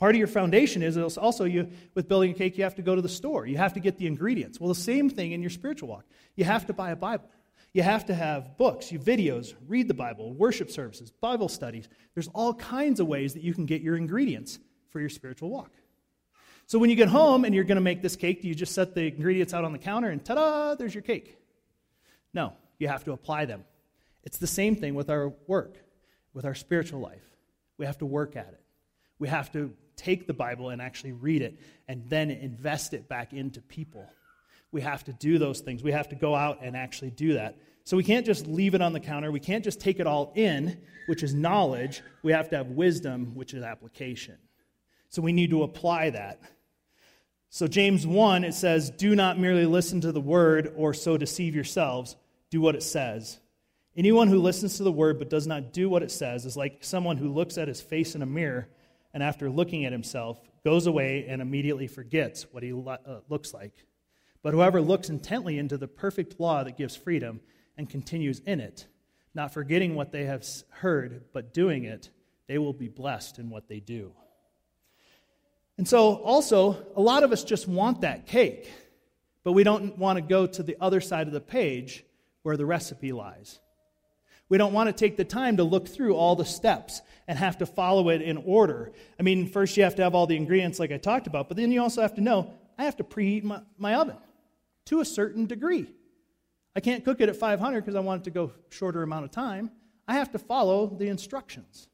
Part 0.02 0.16
of 0.16 0.18
your 0.18 0.28
foundation 0.28 0.82
is 0.82 0.98
also 0.98 1.46
you 1.46 1.70
with 1.94 2.08
building 2.08 2.32
a 2.32 2.34
cake, 2.34 2.58
you 2.58 2.64
have 2.64 2.74
to 2.74 2.82
go 2.82 2.96
to 2.96 3.04
the 3.04 3.08
store. 3.08 3.46
You 3.46 3.58
have 3.58 3.74
to 3.74 3.80
get 3.80 4.00
the 4.00 4.08
ingredients. 4.08 4.60
Well, 4.60 4.70
the 4.70 4.74
same 4.74 5.12
thing 5.12 5.32
in 5.32 5.42
your 5.42 5.52
spiritual 5.52 5.90
walk. 5.90 6.06
You 6.36 6.44
have 6.44 6.66
to 6.66 6.74
buy 6.74 6.90
a 6.90 6.96
Bible. 6.96 7.30
You 7.72 7.84
have 7.84 8.08
to 8.08 8.16
have 8.16 8.58
books, 8.58 8.92
you 8.92 8.98
videos, 8.98 9.54
read 9.68 9.88
the 9.88 9.94
Bible, 9.94 10.34
worship 10.34 10.72
services, 10.72 11.12
Bible 11.12 11.50
studies. 11.50 11.88
There's 12.16 12.30
all 12.30 12.56
kinds 12.56 13.00
of 13.00 13.06
ways 13.06 13.36
that 13.36 13.44
you 13.44 13.54
can 13.54 13.68
get 13.68 13.84
your 13.84 13.96
ingredients 13.96 14.58
for 14.90 15.00
your 15.00 15.08
spiritual 15.08 15.52
walk. 15.52 15.70
So 16.66 16.80
when 16.80 16.90
you 16.90 16.96
get 16.96 17.08
home 17.08 17.46
and 17.46 17.54
you're 17.54 17.64
going 17.64 17.76
to 17.76 17.82
make 17.82 18.02
this 18.02 18.16
cake, 18.16 18.42
do 18.42 18.48
you 18.48 18.56
just 18.56 18.74
set 18.74 18.96
the 18.96 19.04
ingredients 19.04 19.54
out 19.54 19.66
on 19.66 19.72
the 19.72 19.78
counter 19.78 20.10
and 20.10 20.26
ta-da, 20.26 20.74
there's 20.74 20.96
your 20.96 21.04
cake? 21.04 21.38
No, 22.34 22.54
you 22.80 22.88
have 22.88 23.04
to 23.04 23.12
apply 23.12 23.46
them. 23.46 23.66
It's 24.24 24.40
the 24.40 24.48
same 24.48 24.76
thing 24.76 24.96
with 24.96 25.12
our 25.12 25.32
work, 25.46 25.78
with 26.34 26.46
our 26.46 26.56
spiritual 26.56 27.02
life. 27.02 27.22
We 27.78 27.86
have 27.86 28.00
to 28.00 28.08
work 28.08 28.36
at 28.36 28.48
it. 28.48 28.64
We 29.20 29.28
have 29.28 29.52
to 29.52 29.76
take 29.96 30.28
the 30.28 30.34
Bible 30.34 30.70
and 30.70 30.82
actually 30.82 31.12
read 31.14 31.42
it 31.42 31.60
and 31.88 32.10
then 32.10 32.32
invest 32.32 32.94
it 32.94 33.08
back 33.08 33.34
into 33.34 33.62
people. 33.62 34.06
We 34.72 34.82
have 34.82 35.04
to 35.06 35.14
do 35.14 35.38
those 35.38 35.60
things. 35.60 35.84
We 35.84 35.92
have 35.92 36.10
to 36.10 36.16
go 36.16 36.36
out 36.36 36.60
and 36.62 36.78
actually 36.78 37.12
do 37.12 37.34
that. 37.34 37.58
So 37.84 37.98
we 37.98 38.04
can't 38.04 38.26
just 38.26 38.48
leave 38.48 38.76
it 38.76 38.82
on 38.82 38.94
the 38.94 39.00
counter. 39.00 39.32
We 39.32 39.40
can't 39.40 39.64
just 39.64 39.82
take 39.82 40.00
it 40.00 40.08
all 40.08 40.32
in, 40.36 40.82
which 41.08 41.24
is 41.24 41.34
knowledge. 41.34 42.02
We 42.24 42.32
have 42.32 42.50
to 42.50 42.58
have 42.58 42.68
wisdom, 42.68 43.36
which 43.36 43.54
is 43.54 43.64
application. 43.64 44.38
So 45.10 45.22
we 45.22 45.34
need 45.34 45.50
to 45.50 45.64
apply 45.64 46.12
that. 46.12 46.40
So, 47.50 47.68
James 47.68 48.08
1, 48.08 48.46
it 48.46 48.54
says, 48.54 48.92
Do 48.92 49.14
not 49.14 49.38
merely 49.38 49.66
listen 49.66 50.00
to 50.02 50.14
the 50.14 50.22
word 50.22 50.72
or 50.78 50.94
so 50.94 51.18
deceive 51.18 51.54
yourselves. 51.54 52.16
Do 52.50 52.62
what 52.62 52.76
it 52.76 52.84
says. 52.84 53.42
Anyone 53.94 54.30
who 54.30 54.40
listens 54.40 54.78
to 54.78 54.84
the 54.84 54.92
word 54.92 55.20
but 55.20 55.30
does 55.30 55.48
not 55.48 55.74
do 55.74 55.90
what 55.90 56.02
it 56.02 56.12
says 56.12 56.46
is 56.46 56.56
like 56.56 56.78
someone 56.82 57.18
who 57.18 57.28
looks 57.28 57.58
at 57.58 57.68
his 57.68 57.82
face 57.82 58.16
in 58.16 58.22
a 58.22 58.26
mirror 58.26 58.70
and 59.14 59.22
after 59.22 59.50
looking 59.50 59.86
at 59.86 59.92
himself, 59.92 60.40
goes 60.64 60.88
away 60.88 61.26
and 61.28 61.42
immediately 61.42 61.88
forgets 61.88 62.46
what 62.52 62.64
he 62.64 62.74
lo- 62.74 62.98
uh, 63.06 63.20
looks 63.30 63.54
like. 63.54 63.74
But 64.44 64.54
whoever 64.54 64.82
looks 64.82 65.10
intently 65.10 65.58
into 65.58 65.78
the 65.78 65.88
perfect 65.88 66.40
law 66.40 66.64
that 66.64 66.78
gives 66.78 66.96
freedom 66.96 67.42
and 67.78 67.90
continues 67.90 68.40
in 68.40 68.60
it, 68.60 68.88
not 69.34 69.54
forgetting 69.54 69.96
what 69.96 70.12
they 70.12 70.26
have 70.26 70.46
heard, 70.70 71.26
but 71.34 71.54
doing 71.54 71.84
it, 71.84 72.10
they 72.48 72.58
will 72.58 72.74
be 72.74 72.88
blessed 72.88 73.40
in 73.40 73.50
what 73.50 73.68
they 73.68 73.80
do. 73.80 74.14
And 75.78 75.88
so, 75.88 76.16
also, 76.16 76.86
a 76.96 77.02
lot 77.02 77.24
of 77.24 77.32
us 77.32 77.44
just 77.44 77.68
want 77.68 78.02
that 78.02 78.28
cake, 78.28 78.72
but 79.44 79.54
we 79.54 79.64
don't 79.64 79.98
want 79.98 80.18
to 80.18 80.22
go 80.22 80.46
to 80.46 80.64
the 80.64 80.78
other 80.80 81.02
side 81.02 81.28
of 81.28 81.34
the 81.34 81.42
page 81.42 82.04
where 82.44 82.58
the 82.58 82.66
recipe 82.66 83.12
lies. 83.12 83.60
We 84.52 84.58
don't 84.58 84.74
want 84.74 84.90
to 84.90 84.94
take 84.94 85.16
the 85.16 85.24
time 85.24 85.56
to 85.58 85.64
look 85.64 85.88
through 85.88 86.14
all 86.14 86.36
the 86.36 86.44
steps 86.44 87.02
and 87.26 87.40
have 87.40 87.60
to 87.60 87.66
follow 87.66 88.10
it 88.10 88.22
in 88.22 88.36
order. 88.36 88.92
I 89.18 89.24
mean, 89.24 89.48
first 89.48 89.78
you 89.78 89.84
have 89.84 89.96
to 89.96 90.04
have 90.04 90.14
all 90.14 90.28
the 90.28 90.36
ingredients 90.36 90.78
like 90.78 90.92
I 90.92 90.98
talked 90.98 91.26
about, 91.26 91.48
but 91.48 91.56
then 91.56 91.72
you 91.72 91.82
also 91.82 92.02
have 92.02 92.16
to 92.16 92.22
know 92.22 92.54
I 92.78 92.84
have 92.84 92.98
to 92.98 93.06
preheat 93.06 93.46
my, 93.46 93.62
my 93.78 93.96
oven 93.96 94.18
to 94.88 95.00
a 95.00 95.06
certain 95.06 95.46
degree. 95.46 95.88
I 96.76 96.82
can't 96.82 97.06
cook 97.06 97.22
it 97.22 97.30
at 97.30 97.38
500 97.38 97.80
because 97.80 97.96
I 97.96 98.02
want 98.02 98.24
it 98.24 98.26
to 98.26 98.32
go 98.32 98.52
shorter 98.68 99.02
amount 99.04 99.24
of 99.24 99.32
time. 99.32 99.72
I 100.06 100.16
have 100.16 100.34
to 100.34 100.38
follow 100.38 100.86
the 100.86 101.08
instructions. 101.08 101.88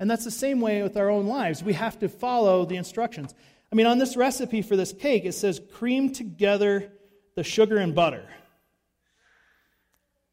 And 0.00 0.10
that's 0.10 0.24
the 0.24 0.32
same 0.32 0.60
way 0.60 0.82
with 0.82 0.96
our 0.96 1.08
own 1.08 1.28
lives. 1.28 1.62
We 1.62 1.74
have 1.74 2.00
to 2.00 2.08
follow 2.08 2.64
the 2.64 2.74
instructions. 2.74 3.32
I 3.70 3.76
mean, 3.76 3.86
on 3.86 3.98
this 3.98 4.16
recipe 4.16 4.62
for 4.62 4.74
this 4.74 4.92
cake, 4.92 5.24
it 5.24 5.34
says 5.34 5.60
cream 5.72 6.12
together 6.12 6.90
the 7.36 7.44
sugar 7.44 7.76
and 7.76 7.94
butter. 7.94 8.28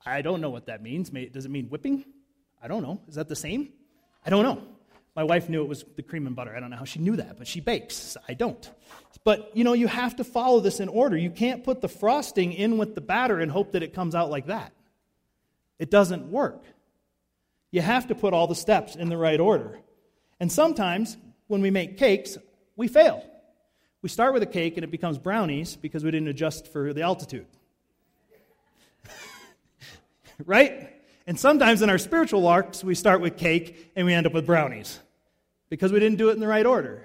I 0.05 0.21
don't 0.21 0.41
know 0.41 0.49
what 0.49 0.65
that 0.65 0.81
means. 0.81 1.09
Does 1.09 1.45
it 1.45 1.51
mean 1.51 1.67
whipping? 1.67 2.05
I 2.61 2.67
don't 2.67 2.83
know. 2.83 3.01
Is 3.07 3.15
that 3.15 3.27
the 3.29 3.35
same? 3.35 3.69
I 4.25 4.29
don't 4.29 4.43
know. 4.43 4.61
My 5.15 5.23
wife 5.23 5.47
knew 5.47 5.61
it 5.61 5.67
was 5.67 5.85
the 5.95 6.01
cream 6.01 6.25
and 6.25 6.35
butter. 6.35 6.55
I 6.55 6.59
don't 6.59 6.71
know 6.71 6.77
how 6.77 6.85
she 6.85 6.99
knew 6.99 7.15
that, 7.17 7.37
but 7.37 7.47
she 7.47 7.59
bakes. 7.59 8.17
I 8.27 8.33
don't. 8.33 8.69
But, 9.23 9.51
you 9.55 9.63
know, 9.63 9.73
you 9.73 9.87
have 9.87 10.15
to 10.15 10.23
follow 10.23 10.59
this 10.59 10.79
in 10.79 10.89
order. 10.89 11.15
You 11.15 11.29
can't 11.29 11.63
put 11.63 11.81
the 11.81 11.87
frosting 11.87 12.51
in 12.51 12.77
with 12.77 12.95
the 12.95 13.01
batter 13.01 13.39
and 13.39 13.51
hope 13.51 13.73
that 13.73 13.83
it 13.83 13.93
comes 13.93 14.15
out 14.15 14.29
like 14.29 14.47
that. 14.47 14.73
It 15.77 15.91
doesn't 15.91 16.31
work. 16.31 16.63
You 17.71 17.81
have 17.81 18.07
to 18.07 18.15
put 18.15 18.33
all 18.33 18.47
the 18.47 18.55
steps 18.55 18.95
in 18.95 19.09
the 19.09 19.17
right 19.17 19.39
order. 19.39 19.79
And 20.39 20.51
sometimes 20.51 21.15
when 21.47 21.61
we 21.61 21.69
make 21.69 21.97
cakes, 21.97 22.37
we 22.75 22.87
fail. 22.87 23.23
We 24.01 24.09
start 24.09 24.33
with 24.33 24.43
a 24.43 24.47
cake 24.47 24.77
and 24.77 24.83
it 24.83 24.91
becomes 24.91 25.17
brownies 25.17 25.75
because 25.75 26.03
we 26.03 26.11
didn't 26.11 26.27
adjust 26.27 26.67
for 26.67 26.91
the 26.91 27.03
altitude 27.03 27.45
right? 30.45 30.89
And 31.25 31.39
sometimes 31.39 31.81
in 31.81 31.89
our 31.89 31.97
spiritual 31.97 32.41
walks, 32.41 32.83
we 32.83 32.95
start 32.95 33.21
with 33.21 33.37
cake 33.37 33.91
and 33.95 34.05
we 34.05 34.13
end 34.13 34.27
up 34.27 34.33
with 34.33 34.45
brownies 34.45 34.99
because 35.69 35.91
we 35.91 35.99
didn't 35.99 36.17
do 36.17 36.29
it 36.29 36.33
in 36.33 36.39
the 36.39 36.47
right 36.47 36.65
order. 36.65 37.03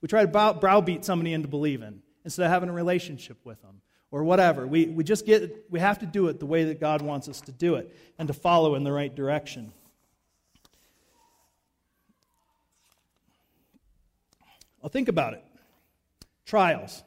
We 0.00 0.08
try 0.08 0.24
to 0.24 0.54
browbeat 0.54 1.04
somebody 1.04 1.32
into 1.32 1.48
believing 1.48 2.02
instead 2.24 2.44
of 2.44 2.50
having 2.50 2.68
a 2.68 2.72
relationship 2.72 3.38
with 3.44 3.60
them 3.62 3.80
or 4.10 4.22
whatever. 4.22 4.66
We, 4.66 4.86
we 4.86 5.04
just 5.04 5.26
get, 5.26 5.66
we 5.70 5.80
have 5.80 5.98
to 6.00 6.06
do 6.06 6.28
it 6.28 6.38
the 6.38 6.46
way 6.46 6.64
that 6.64 6.80
God 6.80 7.02
wants 7.02 7.28
us 7.28 7.40
to 7.42 7.52
do 7.52 7.74
it 7.74 7.94
and 8.18 8.28
to 8.28 8.34
follow 8.34 8.74
in 8.74 8.84
the 8.84 8.92
right 8.92 9.14
direction. 9.14 9.72
Well, 14.80 14.90
think 14.90 15.08
about 15.08 15.34
it. 15.34 15.44
Trials. 16.44 17.02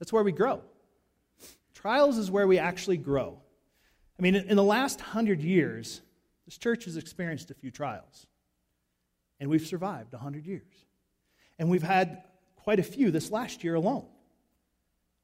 That's 0.00 0.12
where 0.12 0.24
we 0.24 0.32
grow. 0.32 0.62
Trials 1.74 2.18
is 2.18 2.30
where 2.30 2.48
we 2.48 2.58
actually 2.58 2.96
grow. 2.96 3.41
I 4.18 4.22
mean, 4.22 4.34
in 4.34 4.56
the 4.56 4.62
last 4.62 5.00
hundred 5.00 5.40
years, 5.40 6.00
this 6.44 6.58
church 6.58 6.84
has 6.84 6.96
experienced 6.96 7.50
a 7.50 7.54
few 7.54 7.70
trials. 7.70 8.26
And 9.40 9.50
we've 9.50 9.66
survived 9.66 10.12
100 10.12 10.46
years. 10.46 10.72
And 11.58 11.68
we've 11.68 11.82
had 11.82 12.22
quite 12.56 12.78
a 12.78 12.82
few 12.82 13.10
this 13.10 13.30
last 13.30 13.64
year 13.64 13.74
alone. 13.74 14.06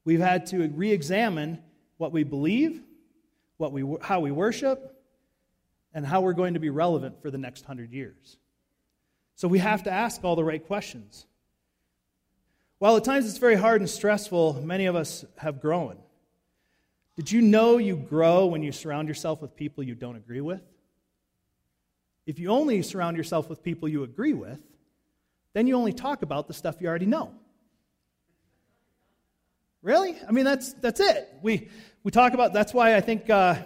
We've 0.03 0.19
had 0.19 0.47
to 0.47 0.67
re 0.67 0.91
examine 0.91 1.61
what 1.97 2.11
we 2.11 2.23
believe, 2.23 2.81
what 3.57 3.71
we, 3.71 3.97
how 4.01 4.21
we 4.21 4.31
worship, 4.31 4.95
and 5.93 6.05
how 6.05 6.21
we're 6.21 6.33
going 6.33 6.53
to 6.55 6.59
be 6.59 6.69
relevant 6.69 7.21
for 7.21 7.31
the 7.31 7.37
next 7.37 7.65
hundred 7.65 7.91
years. 7.91 8.37
So 9.35 9.47
we 9.47 9.59
have 9.59 9.83
to 9.83 9.91
ask 9.91 10.23
all 10.23 10.35
the 10.35 10.43
right 10.43 10.65
questions. 10.65 11.25
While 12.79 12.97
at 12.97 13.03
times 13.03 13.27
it's 13.27 13.37
very 13.37 13.55
hard 13.55 13.81
and 13.81 13.89
stressful, 13.89 14.61
many 14.63 14.85
of 14.85 14.95
us 14.95 15.25
have 15.37 15.61
grown. 15.61 15.97
Did 17.19 17.33
you 17.33 17.41
know 17.41 17.79
you 17.79 17.97
grow 17.97 18.45
when 18.45 18.63
you 18.63 18.71
surround 18.71 19.09
yourself 19.09 19.41
with 19.41 19.53
people 19.53 19.83
you 19.83 19.93
don't 19.93 20.15
agree 20.15 20.39
with? 20.39 20.61
If 22.25 22.39
you 22.39 22.47
only 22.47 22.81
surround 22.81 23.17
yourself 23.17 23.49
with 23.49 23.61
people 23.61 23.89
you 23.89 24.03
agree 24.03 24.31
with, 24.31 24.61
then 25.51 25.67
you 25.67 25.75
only 25.75 25.91
talk 25.91 26.21
about 26.21 26.47
the 26.47 26.53
stuff 26.53 26.77
you 26.79 26.87
already 26.87 27.07
know. 27.07 27.33
Really? 29.81 30.15
I 30.25 30.31
mean, 30.31 30.45
that's, 30.45 30.71
that's 30.75 31.01
it. 31.01 31.27
We, 31.41 31.67
we 32.05 32.11
talk 32.11 32.33
about, 32.33 32.53
that's 32.53 32.73
why 32.73 32.95
I 32.95 33.01
think 33.01 33.29
uh, 33.29 33.63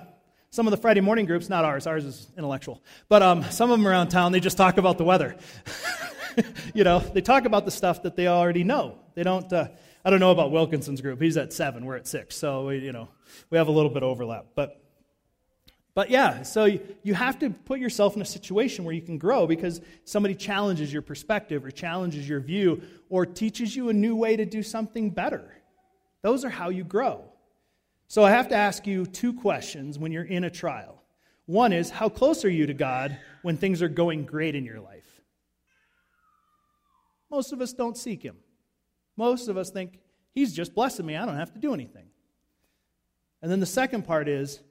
some 0.49 0.65
of 0.65 0.71
the 0.71 0.77
Friday 0.77 1.01
morning 1.01 1.27
groups, 1.27 1.47
not 1.47 1.63
ours, 1.63 1.85
ours 1.85 2.05
is 2.05 2.31
intellectual, 2.35 2.81
but 3.07 3.21
um, 3.21 3.43
some 3.51 3.69
of 3.69 3.77
them 3.77 3.87
around 3.87 4.07
town, 4.07 4.31
they 4.31 4.39
just 4.39 4.57
talk 4.57 4.79
about 4.79 4.97
the 4.97 5.03
weather. 5.03 5.37
you 6.73 6.83
know, 6.83 6.97
they 6.97 7.21
talk 7.21 7.45
about 7.45 7.65
the 7.65 7.71
stuff 7.71 8.01
that 8.01 8.15
they 8.15 8.25
already 8.25 8.63
know. 8.63 8.97
They 9.13 9.21
don't, 9.21 9.53
uh, 9.53 9.67
I 10.05 10.09
don't 10.09 10.19
know 10.19 10.31
about 10.31 10.51
Wilkinson's 10.51 11.01
group. 11.01 11.21
He's 11.21 11.37
at 11.37 11.53
seven, 11.53 11.85
we're 11.85 11.95
at 11.95 12.07
six. 12.07 12.35
So, 12.35 12.67
we, 12.67 12.79
you 12.79 12.91
know, 12.91 13.07
we 13.49 13.57
have 13.57 13.67
a 13.67 13.71
little 13.71 13.89
bit 13.89 14.03
of 14.03 14.09
overlap. 14.09 14.47
But, 14.53 14.81
but 15.95 16.09
yeah, 16.09 16.43
so 16.43 16.65
you, 16.65 16.81
you 17.03 17.13
have 17.13 17.39
to 17.39 17.49
put 17.49 17.79
yourself 17.79 18.15
in 18.15 18.21
a 18.21 18.25
situation 18.25 18.83
where 18.83 18.93
you 18.93 19.01
can 19.01 19.17
grow 19.17 19.47
because 19.47 19.79
somebody 20.03 20.35
challenges 20.35 20.91
your 20.91 21.01
perspective 21.03 21.63
or 21.63 21.71
challenges 21.71 22.27
your 22.27 22.41
view 22.41 22.81
or 23.09 23.25
teaches 23.25 23.75
you 23.75 23.89
a 23.89 23.93
new 23.93 24.15
way 24.15 24.35
to 24.35 24.45
do 24.45 24.61
something 24.61 25.09
better. 25.09 25.55
Those 26.21 26.43
are 26.43 26.49
how 26.49 26.69
you 26.69 26.83
grow. 26.83 27.23
So 28.07 28.23
I 28.23 28.31
have 28.31 28.49
to 28.49 28.55
ask 28.55 28.85
you 28.85 29.05
two 29.05 29.33
questions 29.33 29.97
when 29.97 30.11
you're 30.11 30.23
in 30.23 30.43
a 30.43 30.49
trial. 30.49 31.01
One 31.45 31.73
is, 31.73 31.89
how 31.89 32.09
close 32.09 32.45
are 32.45 32.49
you 32.49 32.67
to 32.67 32.73
God 32.73 33.17
when 33.41 33.57
things 33.57 33.81
are 33.81 33.89
going 33.89 34.25
great 34.25 34.55
in 34.55 34.65
your 34.65 34.79
life? 34.79 35.21
Most 37.29 37.51
of 37.51 37.61
us 37.61 37.73
don't 37.73 37.97
seek 37.97 38.21
Him. 38.21 38.37
Most 39.15 39.47
of 39.47 39.57
us 39.57 39.69
think, 39.69 39.99
He's 40.33 40.53
just 40.53 40.73
blessing 40.73 41.05
me. 41.05 41.15
I 41.15 41.25
don't 41.25 41.35
have 41.35 41.53
to 41.53 41.59
do 41.59 41.73
anything. 41.73 42.07
And 43.41 43.51
then 43.51 43.59
the 43.59 43.65
second 43.65 44.07
part 44.07 44.27
is, 44.27 44.61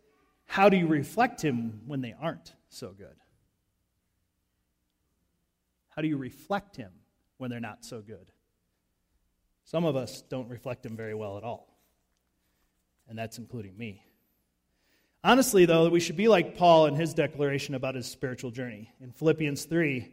how 0.45 0.69
do 0.69 0.77
you 0.77 0.87
reflect 0.87 1.41
Him 1.41 1.83
when 1.87 2.01
they 2.01 2.15
aren't 2.21 2.53
so 2.69 2.89
good? 2.89 3.15
How 5.91 6.03
do 6.03 6.09
you 6.09 6.17
reflect 6.17 6.77
Him 6.77 6.91
when 7.39 7.51
they're 7.51 7.61
not 7.61 7.85
so 7.85 8.01
good? 8.01 8.33
Some 9.65 9.85
of 9.85 9.95
us 9.95 10.23
don't 10.23 10.49
reflect 10.49 10.85
Him 10.85 10.97
very 10.97 11.15
well 11.15 11.39
at 11.39 11.45
all, 11.45 11.79
and 13.09 13.17
that's 13.17 13.39
including 13.39 13.77
me. 13.77 14.05
Honestly, 15.25 15.67
though, 15.67 15.89
we 15.89 16.01
should 16.01 16.17
be 16.17 16.27
like 16.27 16.57
Paul 16.57 16.87
in 16.87 16.97
his 16.97 17.15
declaration 17.15 17.77
about 17.77 17.95
his 17.95 18.07
spiritual 18.07 18.51
journey. 18.51 18.93
In 19.01 19.13
Philippians 19.13 19.67
3, 19.67 20.13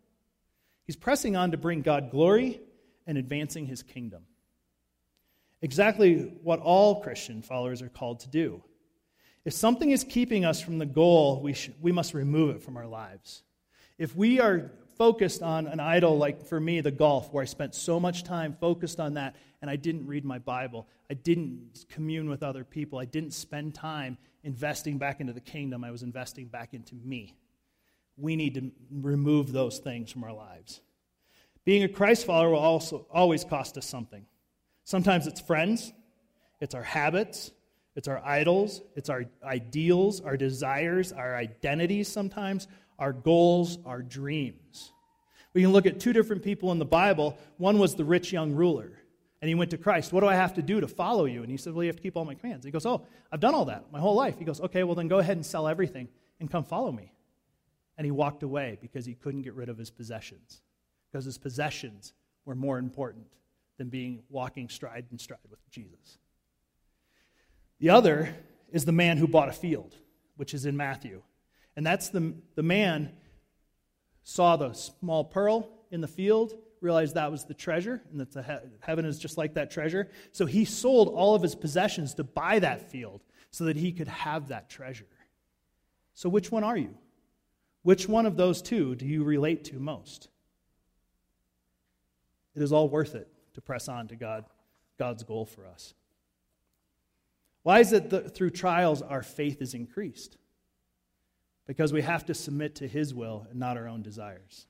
He's 0.85 0.95
pressing 0.95 1.35
on 1.35 1.51
to 1.51 1.57
bring 1.57 1.81
God 1.81 2.11
glory 2.11 2.61
and 3.07 3.17
advancing 3.17 3.65
his 3.65 3.83
kingdom. 3.83 4.23
Exactly 5.61 6.33
what 6.41 6.59
all 6.59 7.01
Christian 7.01 7.41
followers 7.41 7.81
are 7.81 7.89
called 7.89 8.21
to 8.21 8.29
do. 8.29 8.63
If 9.45 9.53
something 9.53 9.91
is 9.91 10.03
keeping 10.03 10.45
us 10.45 10.61
from 10.61 10.77
the 10.77 10.85
goal, 10.85 11.41
we, 11.41 11.55
we 11.81 11.91
must 11.91 12.13
remove 12.13 12.55
it 12.55 12.63
from 12.63 12.77
our 12.77 12.87
lives. 12.87 13.43
If 13.97 14.15
we 14.15 14.39
are 14.39 14.71
focused 14.97 15.41
on 15.41 15.67
an 15.67 15.79
idol, 15.79 16.17
like 16.17 16.45
for 16.45 16.59
me, 16.59 16.81
the 16.81 16.91
golf, 16.91 17.31
where 17.33 17.41
I 17.41 17.45
spent 17.45 17.73
so 17.73 17.99
much 17.99 18.23
time 18.23 18.55
focused 18.59 18.99
on 18.99 19.15
that, 19.15 19.35
and 19.61 19.69
I 19.69 19.75
didn't 19.75 20.07
read 20.07 20.25
my 20.25 20.39
Bible, 20.39 20.87
I 21.09 21.15
didn't 21.15 21.85
commune 21.89 22.29
with 22.29 22.43
other 22.43 22.63
people, 22.63 22.99
I 22.99 23.05
didn't 23.05 23.31
spend 23.31 23.73
time 23.73 24.17
investing 24.43 24.97
back 24.97 25.19
into 25.21 25.33
the 25.33 25.41
kingdom, 25.41 25.83
I 25.83 25.91
was 25.91 26.03
investing 26.03 26.47
back 26.47 26.73
into 26.73 26.95
me. 26.95 27.35
We 28.17 28.35
need 28.35 28.55
to 28.55 28.71
remove 28.91 29.51
those 29.51 29.79
things 29.79 30.11
from 30.11 30.23
our 30.23 30.33
lives. 30.33 30.81
Being 31.63 31.83
a 31.83 31.89
Christ 31.89 32.25
follower 32.25 32.49
will 32.49 32.59
also 32.59 33.05
always 33.11 33.43
cost 33.43 33.77
us 33.77 33.85
something. 33.85 34.25
Sometimes 34.83 35.27
it's 35.27 35.39
friends, 35.39 35.93
it's 36.59 36.73
our 36.73 36.83
habits, 36.83 37.51
it's 37.95 38.07
our 38.07 38.21
idols, 38.25 38.81
it's 38.95 39.09
our 39.09 39.25
ideals, 39.43 40.21
our 40.21 40.37
desires, 40.37 41.11
our 41.11 41.35
identities 41.35 42.07
sometimes, 42.07 42.67
our 42.97 43.13
goals, 43.13 43.77
our 43.85 44.01
dreams. 44.01 44.91
We 45.53 45.61
can 45.61 45.73
look 45.73 45.85
at 45.85 45.99
two 45.99 46.13
different 46.13 46.43
people 46.43 46.71
in 46.71 46.79
the 46.79 46.85
Bible. 46.85 47.37
One 47.57 47.77
was 47.77 47.95
the 47.95 48.05
rich 48.05 48.31
young 48.31 48.53
ruler, 48.53 48.91
and 49.41 49.49
he 49.49 49.55
went 49.55 49.71
to 49.71 49.77
Christ. 49.77 50.13
What 50.13 50.21
do 50.21 50.27
I 50.27 50.35
have 50.35 50.53
to 50.55 50.61
do 50.61 50.79
to 50.79 50.87
follow 50.87 51.25
you? 51.25 51.41
And 51.41 51.51
he 51.51 51.57
said, 51.57 51.73
Well, 51.73 51.83
you 51.83 51.89
have 51.89 51.97
to 51.97 52.01
keep 52.01 52.15
all 52.15 52.25
my 52.25 52.35
commands. 52.35 52.65
He 52.65 52.71
goes, 52.71 52.85
Oh, 52.85 53.05
I've 53.31 53.41
done 53.41 53.53
all 53.53 53.65
that 53.65 53.91
my 53.91 53.99
whole 53.99 54.15
life. 54.15 54.39
He 54.39 54.45
goes, 54.45 54.61
Okay, 54.61 54.83
well, 54.83 54.95
then 54.95 55.09
go 55.09 55.19
ahead 55.19 55.35
and 55.35 55.45
sell 55.45 55.67
everything 55.67 56.07
and 56.39 56.49
come 56.49 56.63
follow 56.63 56.91
me. 56.91 57.11
And 57.97 58.05
he 58.05 58.11
walked 58.11 58.43
away 58.43 58.77
because 58.81 59.05
he 59.05 59.13
couldn't 59.13 59.41
get 59.43 59.53
rid 59.53 59.69
of 59.69 59.77
his 59.77 59.91
possessions, 59.91 60.61
because 61.11 61.25
his 61.25 61.37
possessions 61.37 62.13
were 62.45 62.55
more 62.55 62.77
important 62.77 63.27
than 63.77 63.89
being 63.89 64.23
walking 64.29 64.69
stride 64.69 65.05
and 65.11 65.19
stride 65.19 65.39
with 65.49 65.59
Jesus. 65.69 66.17
The 67.79 67.89
other 67.89 68.35
is 68.71 68.85
the 68.85 68.91
man 68.91 69.17
who 69.17 69.27
bought 69.27 69.49
a 69.49 69.53
field, 69.53 69.95
which 70.37 70.53
is 70.53 70.65
in 70.65 70.77
Matthew. 70.77 71.21
And 71.75 71.85
that's 71.85 72.09
the, 72.09 72.33
the 72.55 72.63
man 72.63 73.11
saw 74.23 74.55
the 74.55 74.73
small 74.73 75.23
pearl 75.23 75.67
in 75.89 76.01
the 76.01 76.07
field, 76.07 76.53
realized 76.79 77.15
that 77.15 77.31
was 77.31 77.45
the 77.45 77.53
treasure, 77.53 78.01
and 78.11 78.19
that 78.19 78.31
the 78.31 78.43
he- 78.43 78.69
heaven 78.81 79.05
is 79.05 79.19
just 79.19 79.37
like 79.37 79.55
that 79.55 79.71
treasure. 79.71 80.09
So 80.31 80.45
he 80.45 80.65
sold 80.65 81.09
all 81.09 81.35
of 81.35 81.41
his 81.41 81.55
possessions 81.55 82.13
to 82.15 82.23
buy 82.23 82.59
that 82.59 82.91
field 82.91 83.21
so 83.51 83.65
that 83.65 83.77
he 83.77 83.91
could 83.91 84.07
have 84.07 84.47
that 84.49 84.69
treasure. 84.69 85.05
So 86.13 86.29
which 86.29 86.51
one 86.51 86.63
are 86.63 86.77
you? 86.77 86.95
Which 87.83 88.07
one 88.07 88.25
of 88.25 88.37
those 88.37 88.61
two 88.61 88.95
do 88.95 89.05
you 89.05 89.23
relate 89.23 89.65
to 89.65 89.79
most? 89.79 90.29
It 92.55 92.61
is 92.61 92.71
all 92.71 92.89
worth 92.89 93.15
it 93.15 93.27
to 93.53 93.61
press 93.61 93.87
on 93.87 94.07
to 94.09 94.15
God, 94.15 94.45
God's 94.97 95.23
goal 95.23 95.45
for 95.45 95.65
us. 95.65 95.93
Why 97.63 97.79
is 97.79 97.93
it 97.93 98.09
that 98.09 98.35
through 98.35 98.51
trials 98.51 99.01
our 99.01 99.23
faith 99.23 99.61
is 99.61 99.73
increased? 99.73 100.37
Because 101.67 101.93
we 101.93 102.01
have 102.01 102.25
to 102.25 102.33
submit 102.33 102.75
to 102.75 102.87
His 102.87 103.13
will 103.13 103.47
and 103.49 103.59
not 103.59 103.77
our 103.77 103.87
own 103.87 104.01
desires. 104.01 104.67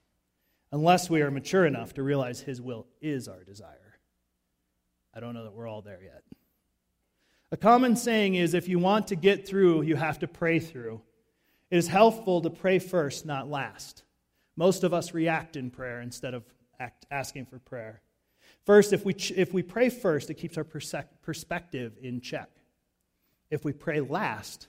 Unless 0.71 1.09
we 1.09 1.21
are 1.21 1.31
mature 1.31 1.65
enough 1.65 1.93
to 1.95 2.03
realize 2.03 2.41
His 2.41 2.61
will 2.61 2.87
is 3.01 3.27
our 3.27 3.43
desire. 3.43 3.99
I 5.13 5.19
don't 5.19 5.33
know 5.33 5.43
that 5.43 5.53
we're 5.53 5.67
all 5.67 5.81
there 5.81 6.01
yet. 6.01 6.23
A 7.51 7.57
common 7.57 7.95
saying 7.97 8.35
is 8.35 8.53
if 8.53 8.69
you 8.69 8.79
want 8.79 9.07
to 9.07 9.15
get 9.15 9.45
through, 9.45 9.81
you 9.81 9.95
have 9.97 10.19
to 10.19 10.27
pray 10.27 10.59
through. 10.59 11.01
It 11.71 11.77
is 11.77 11.87
helpful 11.87 12.41
to 12.41 12.49
pray 12.49 12.79
first, 12.79 13.25
not 13.25 13.49
last. 13.49 14.03
Most 14.57 14.83
of 14.83 14.93
us 14.93 15.13
react 15.13 15.55
in 15.55 15.71
prayer 15.71 16.01
instead 16.01 16.33
of 16.33 16.43
act, 16.79 17.05
asking 17.09 17.45
for 17.45 17.59
prayer. 17.59 18.01
First, 18.65 18.91
if 18.91 19.05
we, 19.05 19.15
if 19.35 19.53
we 19.53 19.63
pray 19.63 19.89
first, 19.89 20.29
it 20.29 20.33
keeps 20.35 20.57
our 20.57 20.65
perspective 20.65 21.93
in 22.01 22.19
check. 22.19 22.49
If 23.49 23.63
we 23.63 23.71
pray 23.71 24.01
last, 24.01 24.67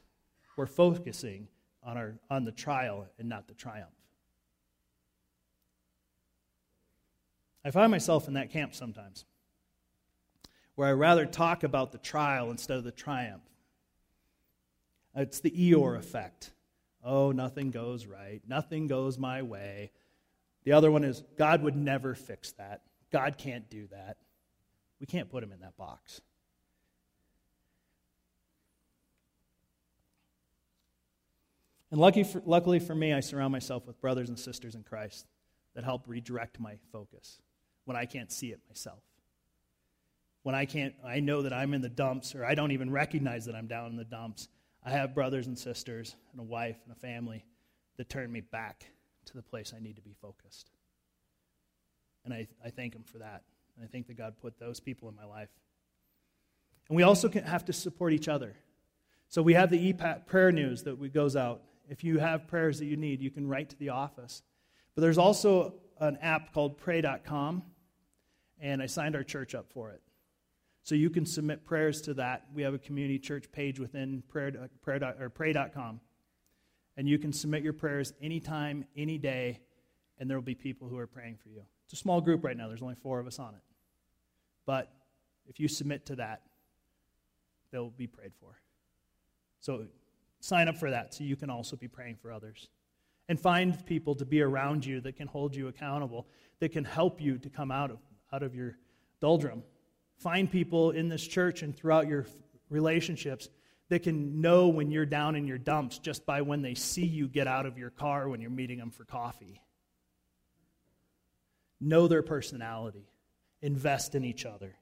we're 0.57 0.67
focusing 0.67 1.49
on, 1.83 1.97
our, 1.97 2.15
on 2.31 2.45
the 2.45 2.53
trial 2.53 3.09
and 3.19 3.29
not 3.29 3.49
the 3.49 3.55
triumph. 3.55 3.91
I 7.65 7.73
find 7.73 7.91
myself 7.91 8.29
in 8.29 8.35
that 8.35 8.51
camp 8.51 8.75
sometimes, 8.75 9.25
where 10.77 10.89
I 10.89 10.93
rather 10.93 11.27
talk 11.27 11.65
about 11.65 11.91
the 11.91 11.99
trial 11.99 12.51
instead 12.51 12.77
of 12.77 12.85
the 12.85 12.93
triumph. 12.93 13.43
It's 15.15 15.41
the 15.41 15.51
Eeyore 15.51 15.99
effect. 15.99 16.53
Oh, 17.03 17.33
nothing 17.33 17.71
goes 17.71 18.07
right. 18.07 18.41
Nothing 18.47 18.87
goes 18.87 19.19
my 19.19 19.43
way. 19.43 19.91
The 20.65 20.73
other 20.73 20.91
one 20.91 21.05
is 21.05 21.23
God 21.37 21.63
would 21.63 21.77
never 21.77 22.15
fix 22.15 22.53
that. 22.53 22.83
God 23.11 23.37
can't 23.37 23.69
do 23.69 23.89
that. 23.89 24.19
We 25.01 25.07
can't 25.07 25.29
put 25.29 25.43
him 25.43 25.53
in 25.53 25.61
that 25.61 25.77
box. 25.77 26.21
And 31.91 32.01
lucky 32.01 32.25
for, 32.25 32.41
luckily 32.47 32.79
for 32.79 32.95
me, 32.95 33.13
I 33.13 33.21
surround 33.21 33.53
myself 33.53 33.87
with 33.87 34.01
brothers 34.01 34.29
and 34.29 34.39
sisters 34.39 34.75
in 34.75 34.83
Christ 34.83 35.27
that 35.75 35.85
help 35.85 36.05
redirect 36.07 36.59
my 36.59 36.77
focus 36.91 37.39
when 37.85 37.97
I 37.97 38.07
can't 38.07 38.33
see 38.33 38.49
it 38.53 38.61
myself. 38.69 39.03
When 40.43 40.55
I 40.55 40.65
can't, 40.65 40.95
I 41.05 41.21
know 41.21 41.43
that 41.43 41.53
I'm 41.53 41.75
in 41.75 41.83
the 41.83 41.89
dumps, 41.89 42.35
or 42.35 42.45
I 42.45 42.55
don't 42.55 42.73
even 42.73 42.91
recognize 42.91 43.45
that 43.45 43.55
I'm 43.55 43.67
down 43.67 43.91
in 43.91 43.97
the 43.97 44.05
dumps. 44.05 44.49
I 44.85 44.91
have 44.91 45.15
brothers 45.15 45.47
and 45.47 45.59
sisters, 45.59 46.17
and 46.33 46.41
a 46.41 46.45
wife, 46.45 46.77
and 46.85 46.93
a 46.93 46.99
family 46.99 47.45
that 47.97 48.09
turn 48.09 48.33
me 48.33 48.41
back 48.41 48.87
to 49.27 49.35
the 49.35 49.43
place 49.43 49.73
I 49.77 49.81
need 49.81 49.97
to 49.97 50.03
be 50.03 50.15
focused. 50.21 50.71
And 52.25 52.35
I, 52.35 52.49
I 52.65 52.71
thank 52.71 52.95
Him 52.95 53.05
for 53.05 53.19
that. 53.19 53.43
And 53.77 53.85
I 53.85 53.89
think 53.89 54.07
that 54.09 54.19
God 54.19 54.35
put 54.41 54.59
those 54.59 54.81
people 54.81 55.09
in 55.09 55.15
my 55.15 55.25
life. 55.25 55.49
And 56.89 56.97
we 56.97 57.05
also 57.05 57.31
have 57.31 57.65
to 57.67 57.73
support 57.73 58.13
each 58.13 58.29
other. 58.29 58.55
So 59.29 59.41
we 59.41 59.55
have 59.55 59.71
the 59.71 59.93
EPAT 59.93 60.27
prayer 60.27 60.53
news 60.53 60.83
that 60.83 60.99
we, 60.99 61.09
goes 61.09 61.37
out. 61.37 61.63
If 61.89 62.05
you 62.05 62.19
have 62.19 62.47
prayers 62.49 62.79
that 62.81 62.87
you 62.87 62.97
need, 62.97 63.23
you 63.23 63.31
can 63.31 63.49
write 63.49 63.71
to 63.71 63.79
the 63.79 63.91
office. 63.91 64.43
But 64.95 65.03
there's 65.03 65.19
also 65.19 65.75
an 66.01 66.19
app 66.21 66.53
called 66.53 66.77
pray.com, 66.77 67.63
and 68.61 68.83
I 68.83 68.87
signed 68.87 69.17
our 69.17 69.23
church 69.23 69.55
up 69.55 69.71
for 69.73 69.91
it. 69.91 70.03
So 70.85 70.95
you 70.95 71.11
can 71.11 71.25
submit 71.25 71.65
prayers 71.65 72.01
to 72.03 72.15
that. 72.15 72.47
We 72.53 72.63
have 72.63 72.75
a 72.75 72.79
community 72.79 73.19
church 73.19 73.51
page 73.53 73.79
within 73.79 74.23
prayer, 74.29 74.53
uh, 74.61 74.67
prayer, 74.83 75.15
or 75.21 75.31
pray.com. 75.31 76.01
And 76.97 77.09
you 77.09 77.19
can 77.19 77.33
submit 77.33 77.63
your 77.63 77.73
prayers 77.73 78.13
anytime, 78.21 78.85
any 78.97 79.17
day, 79.17 79.61
and 80.19 80.29
there 80.29 80.37
will 80.37 80.43
be 80.43 80.55
people 80.55 80.89
who 80.89 80.99
are 80.99 81.07
praying 81.07 81.39
for 81.43 81.49
you. 81.49 81.63
It's 81.85 81.95
a 81.95 81.97
small 81.97 82.21
group 82.21 82.45
right 82.45 82.57
now, 82.57 82.69
there's 82.69 82.83
only 82.83 82.97
four 82.97 83.21
of 83.21 83.27
us 83.27 83.39
on 83.39 83.55
it. 83.55 83.61
But 84.67 84.93
if 85.47 85.59
you 85.59 85.69
submit 85.69 86.07
to 86.07 86.17
that, 86.17 86.43
they'll 87.71 87.91
be 87.91 88.07
prayed 88.07 88.33
for. 88.39 88.59
So 89.61 89.87
sign 90.41 90.69
up 90.69 90.77
for 90.77 90.91
that 90.91 91.15
so 91.15 91.25
you 91.25 91.37
can 91.37 91.51
also 91.51 91.77
be 91.77 91.89
praying 91.89 92.17
for 92.21 92.33
others. 92.33 92.69
And 93.29 93.41
find 93.41 93.85
people 93.87 94.15
to 94.17 94.25
be 94.25 94.43
around 94.43 94.85
you 94.85 95.01
that 95.03 95.17
can 95.17 95.29
hold 95.29 95.55
you 95.55 95.69
accountable, 95.69 96.27
that 96.59 96.73
can 96.73 96.85
help 96.85 97.21
you 97.21 97.39
to 97.39 97.49
come 97.49 97.71
out 97.71 97.91
of, 97.91 97.99
out 98.33 98.43
of 98.43 98.55
your 98.55 98.77
doldrum. 99.21 99.63
Find 100.23 100.49
people 100.49 100.93
in 100.93 101.09
this 101.09 101.27
church 101.27 101.63
and 101.63 101.77
throughout 101.77 102.07
your 102.07 102.27
relationships 102.71 103.49
that 103.89 104.05
can 104.05 104.41
know 104.41 104.69
when 104.69 104.93
you're 104.93 105.05
down 105.05 105.35
in 105.35 105.49
your 105.49 105.59
dumps 105.59 105.99
just 105.99 106.25
by 106.25 106.43
when 106.43 106.63
they 106.63 106.75
see 106.75 107.05
you 107.05 107.27
get 107.27 107.49
out 107.49 107.67
of 107.67 107.77
your 107.77 107.91
car 107.91 108.29
when 108.29 108.41
you're 108.41 108.49
meeting 108.49 108.79
them 108.79 108.93
for 108.93 109.05
coffee. 109.05 109.61
Know 111.81 112.07
their 112.07 112.23
personality, 112.23 113.11
invest 113.63 114.15
in 114.15 114.25
each 114.25 114.47
other. 114.47 114.77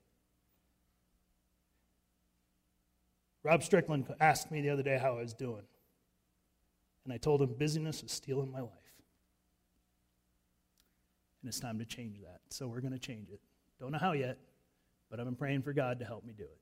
Rob 3.42 3.62
Strickland 3.62 4.12
asked 4.20 4.50
me 4.50 4.60
the 4.60 4.68
other 4.68 4.82
day 4.82 4.98
how 4.98 5.16
I 5.16 5.22
was 5.22 5.32
doing. 5.32 5.64
And 7.04 7.14
I 7.14 7.16
told 7.16 7.40
him 7.40 7.54
busyness 7.58 8.02
is 8.02 8.12
stealing 8.12 8.52
my 8.52 8.60
life. 8.60 8.72
And 11.40 11.48
it's 11.48 11.60
time 11.60 11.78
to 11.78 11.86
change 11.86 12.20
that. 12.20 12.40
So 12.50 12.68
we're 12.68 12.82
going 12.82 12.92
to 12.92 12.98
change 12.98 13.30
it. 13.30 13.40
Don't 13.80 13.92
know 13.92 13.98
how 13.98 14.12
yet, 14.12 14.36
but 15.10 15.18
I've 15.18 15.26
been 15.26 15.36
praying 15.36 15.62
for 15.62 15.72
God 15.72 15.98
to 15.98 16.04
help 16.04 16.24
me 16.24 16.32
do 16.36 16.44
it. 16.44 16.58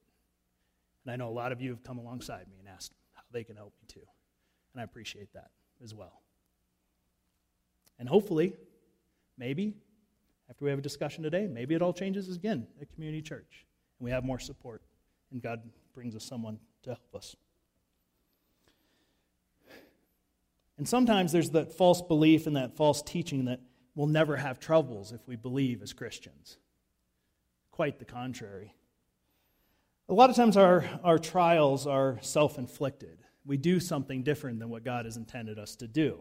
And 1.04 1.12
I 1.12 1.16
know 1.16 1.28
a 1.28 1.32
lot 1.32 1.52
of 1.52 1.60
you 1.60 1.70
have 1.70 1.82
come 1.84 1.98
alongside 1.98 2.48
me 2.48 2.56
and 2.58 2.68
asked 2.68 2.92
how 3.14 3.22
they 3.30 3.44
can 3.44 3.56
help 3.56 3.74
me 3.80 3.86
too. 3.86 4.06
And 4.72 4.80
I 4.80 4.84
appreciate 4.84 5.32
that 5.34 5.50
as 5.82 5.94
well. 5.94 6.22
And 7.98 8.08
hopefully, 8.08 8.54
maybe, 9.36 9.74
after 10.48 10.64
we 10.64 10.70
have 10.70 10.78
a 10.78 10.82
discussion 10.82 11.22
today, 11.22 11.46
maybe 11.46 11.74
it 11.74 11.82
all 11.82 11.92
changes 11.92 12.34
again 12.34 12.66
at 12.80 12.92
Community 12.92 13.22
Church 13.22 13.66
and 13.98 14.04
we 14.04 14.10
have 14.10 14.24
more 14.24 14.38
support 14.38 14.82
and 15.30 15.42
God 15.42 15.60
brings 15.94 16.16
us 16.16 16.24
someone 16.24 16.58
to 16.84 16.90
help 16.90 17.14
us. 17.14 17.36
And 20.78 20.88
sometimes 20.88 21.32
there's 21.32 21.50
that 21.50 21.72
false 21.72 22.00
belief 22.00 22.46
and 22.46 22.56
that 22.56 22.76
false 22.76 23.02
teaching 23.02 23.46
that 23.46 23.60
we'll 23.94 24.06
never 24.06 24.36
have 24.36 24.60
troubles 24.60 25.12
if 25.12 25.26
we 25.26 25.34
believe 25.34 25.82
as 25.82 25.92
Christians. 25.92 26.58
Quite 27.78 28.00
the 28.00 28.04
contrary. 28.04 28.74
A 30.08 30.12
lot 30.12 30.30
of 30.30 30.34
times 30.34 30.56
our, 30.56 30.84
our 31.04 31.16
trials 31.16 31.86
are 31.86 32.18
self 32.22 32.58
inflicted. 32.58 33.18
We 33.46 33.56
do 33.56 33.78
something 33.78 34.24
different 34.24 34.58
than 34.58 34.68
what 34.68 34.82
God 34.82 35.04
has 35.04 35.16
intended 35.16 35.60
us 35.60 35.76
to 35.76 35.86
do. 35.86 36.18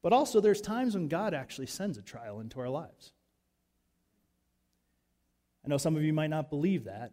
But 0.00 0.14
also, 0.14 0.40
there's 0.40 0.62
times 0.62 0.94
when 0.94 1.08
God 1.08 1.34
actually 1.34 1.66
sends 1.66 1.98
a 1.98 2.02
trial 2.02 2.40
into 2.40 2.60
our 2.60 2.70
lives. 2.70 3.12
I 5.66 5.68
know 5.68 5.76
some 5.76 5.96
of 5.96 6.02
you 6.02 6.14
might 6.14 6.30
not 6.30 6.48
believe 6.48 6.84
that, 6.84 7.12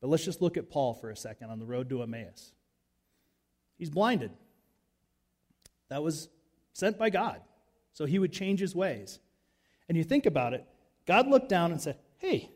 but 0.00 0.10
let's 0.10 0.24
just 0.24 0.42
look 0.42 0.56
at 0.56 0.68
Paul 0.68 0.94
for 0.94 1.10
a 1.10 1.16
second 1.16 1.50
on 1.50 1.60
the 1.60 1.66
road 1.66 1.88
to 1.90 2.02
Emmaus. 2.02 2.54
He's 3.78 3.90
blinded. 3.90 4.32
That 5.90 6.02
was 6.02 6.28
sent 6.72 6.98
by 6.98 7.10
God, 7.10 7.40
so 7.92 8.04
he 8.04 8.18
would 8.18 8.32
change 8.32 8.58
his 8.58 8.74
ways. 8.74 9.20
And 9.88 9.96
you 9.96 10.02
think 10.02 10.26
about 10.26 10.54
it, 10.54 10.66
God 11.06 11.28
looked 11.28 11.48
down 11.48 11.70
and 11.70 11.80
said, 11.80 11.98
Hey, 12.18 12.50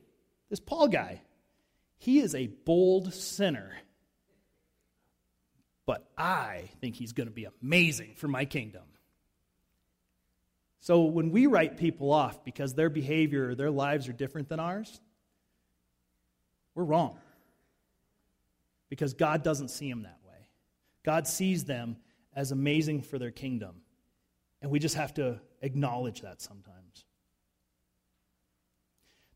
this 0.51 0.61
Paul 0.61 0.89
guy, 0.89 1.23
he 1.99 2.21
is 2.21 2.35
a 2.35 2.47
bold 2.47 3.13
sinner. 3.13 3.73
But 5.87 6.07
I 6.17 6.71
think 6.81 6.97
he's 6.97 7.13
going 7.13 7.29
to 7.29 7.35
be 7.35 7.47
amazing 7.63 8.15
for 8.17 8.29
my 8.29 8.45
kingdom. 8.45 8.83
So 10.81 11.03
when 11.05 11.31
we 11.31 11.47
write 11.47 11.77
people 11.77 12.13
off 12.13 12.45
because 12.45 12.75
their 12.75 12.91
behavior 12.91 13.49
or 13.51 13.55
their 13.55 13.71
lives 13.71 14.09
are 14.09 14.13
different 14.13 14.49
than 14.49 14.61
ours, 14.61 15.01
we're 16.75 16.85
wrong 16.85 17.19
because 18.89 19.15
God 19.15 19.43
doesn't 19.43 19.69
see 19.69 19.89
them 19.89 20.03
that 20.03 20.19
way. 20.27 20.49
God 21.05 21.27
sees 21.27 21.65
them 21.65 21.97
as 22.35 22.53
amazing 22.53 23.03
for 23.03 23.19
their 23.19 23.31
kingdom. 23.31 23.83
And 24.63 24.71
we 24.71 24.79
just 24.79 24.95
have 24.95 25.15
to 25.15 25.41
acknowledge 25.61 26.23
that 26.23 26.41
sometimes. 26.41 27.05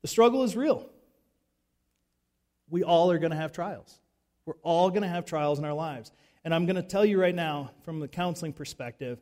The 0.03 0.09
struggle 0.09 0.43
is 0.43 0.57
real. 0.57 0.89
We 2.69 2.83
all 2.83 3.11
are 3.11 3.19
going 3.19 3.31
to 3.31 3.37
have 3.37 3.53
trials. 3.53 3.99
We're 4.47 4.55
all 4.63 4.91
going 4.91 5.03
to 5.03 5.09
have 5.09 5.25
trials 5.25 5.59
in 5.59 5.65
our 5.65 5.75
lives. 5.75 6.13
And 6.45 6.55
I'm 6.55 6.67
going 6.67 6.77
to 6.77 6.83
tell 6.83 7.05
you 7.05 7.21
right 7.21 7.35
now, 7.35 7.71
from 7.83 8.01
the 8.01 8.09
counseling 8.09 8.53
perspective, 8.53 9.21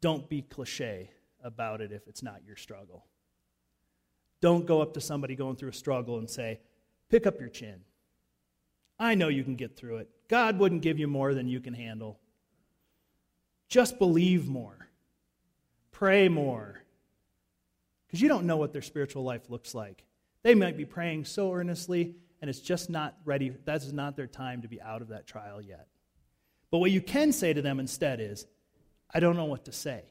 don't 0.00 0.28
be 0.28 0.42
cliche 0.42 1.10
about 1.42 1.80
it 1.80 1.92
if 1.92 2.06
it's 2.06 2.22
not 2.22 2.42
your 2.46 2.56
struggle. 2.56 3.06
Don't 4.40 4.66
go 4.66 4.82
up 4.82 4.94
to 4.94 5.00
somebody 5.00 5.36
going 5.36 5.56
through 5.56 5.70
a 5.70 5.74
struggle 5.74 6.18
and 6.18 6.28
say, 6.28 6.60
pick 7.08 7.26
up 7.26 7.40
your 7.40 7.48
chin. 7.48 7.80
I 8.98 9.14
know 9.14 9.28
you 9.28 9.44
can 9.44 9.56
get 9.56 9.76
through 9.76 9.98
it. 9.98 10.10
God 10.28 10.58
wouldn't 10.58 10.82
give 10.82 10.98
you 10.98 11.06
more 11.06 11.34
than 11.34 11.48
you 11.48 11.60
can 11.60 11.74
handle. 11.74 12.18
Just 13.68 13.98
believe 13.98 14.48
more, 14.48 14.88
pray 15.90 16.28
more, 16.28 16.82
because 18.06 18.20
you 18.20 18.28
don't 18.28 18.44
know 18.44 18.58
what 18.58 18.72
their 18.72 18.82
spiritual 18.82 19.24
life 19.24 19.48
looks 19.48 19.74
like. 19.74 20.04
They 20.42 20.54
might 20.54 20.76
be 20.76 20.84
praying 20.84 21.24
so 21.24 21.52
earnestly, 21.52 22.16
and 22.40 22.50
it's 22.50 22.60
just 22.60 22.90
not 22.90 23.16
ready. 23.24 23.50
That's 23.64 23.92
not 23.92 24.16
their 24.16 24.26
time 24.26 24.62
to 24.62 24.68
be 24.68 24.80
out 24.80 25.02
of 25.02 25.08
that 25.08 25.26
trial 25.26 25.60
yet. 25.62 25.86
But 26.70 26.78
what 26.78 26.90
you 26.90 27.00
can 27.00 27.32
say 27.32 27.52
to 27.52 27.62
them 27.62 27.78
instead 27.78 28.20
is, 28.20 28.46
I 29.14 29.20
don't 29.20 29.36
know 29.36 29.44
what 29.44 29.66
to 29.66 29.72
say. 29.72 30.04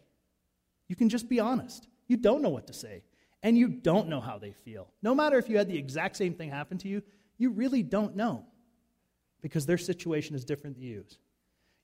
You 0.87 0.95
can 0.95 1.09
just 1.09 1.27
be 1.27 1.39
honest. 1.39 1.87
You 2.07 2.17
don't 2.17 2.41
know 2.41 2.49
what 2.49 2.67
to 2.67 2.73
say, 2.73 3.03
and 3.43 3.57
you 3.57 3.67
don't 3.67 4.07
know 4.07 4.21
how 4.21 4.37
they 4.37 4.51
feel. 4.51 4.87
No 5.01 5.15
matter 5.15 5.37
if 5.37 5.49
you 5.49 5.57
had 5.57 5.67
the 5.67 5.77
exact 5.77 6.15
same 6.17 6.33
thing 6.33 6.49
happen 6.49 6.77
to 6.79 6.87
you, 6.87 7.01
you 7.37 7.49
really 7.51 7.83
don't 7.83 8.15
know 8.15 8.45
because 9.41 9.65
their 9.65 9.77
situation 9.77 10.35
is 10.35 10.45
different 10.45 10.75
than 10.75 10.85
yours. 10.85 11.17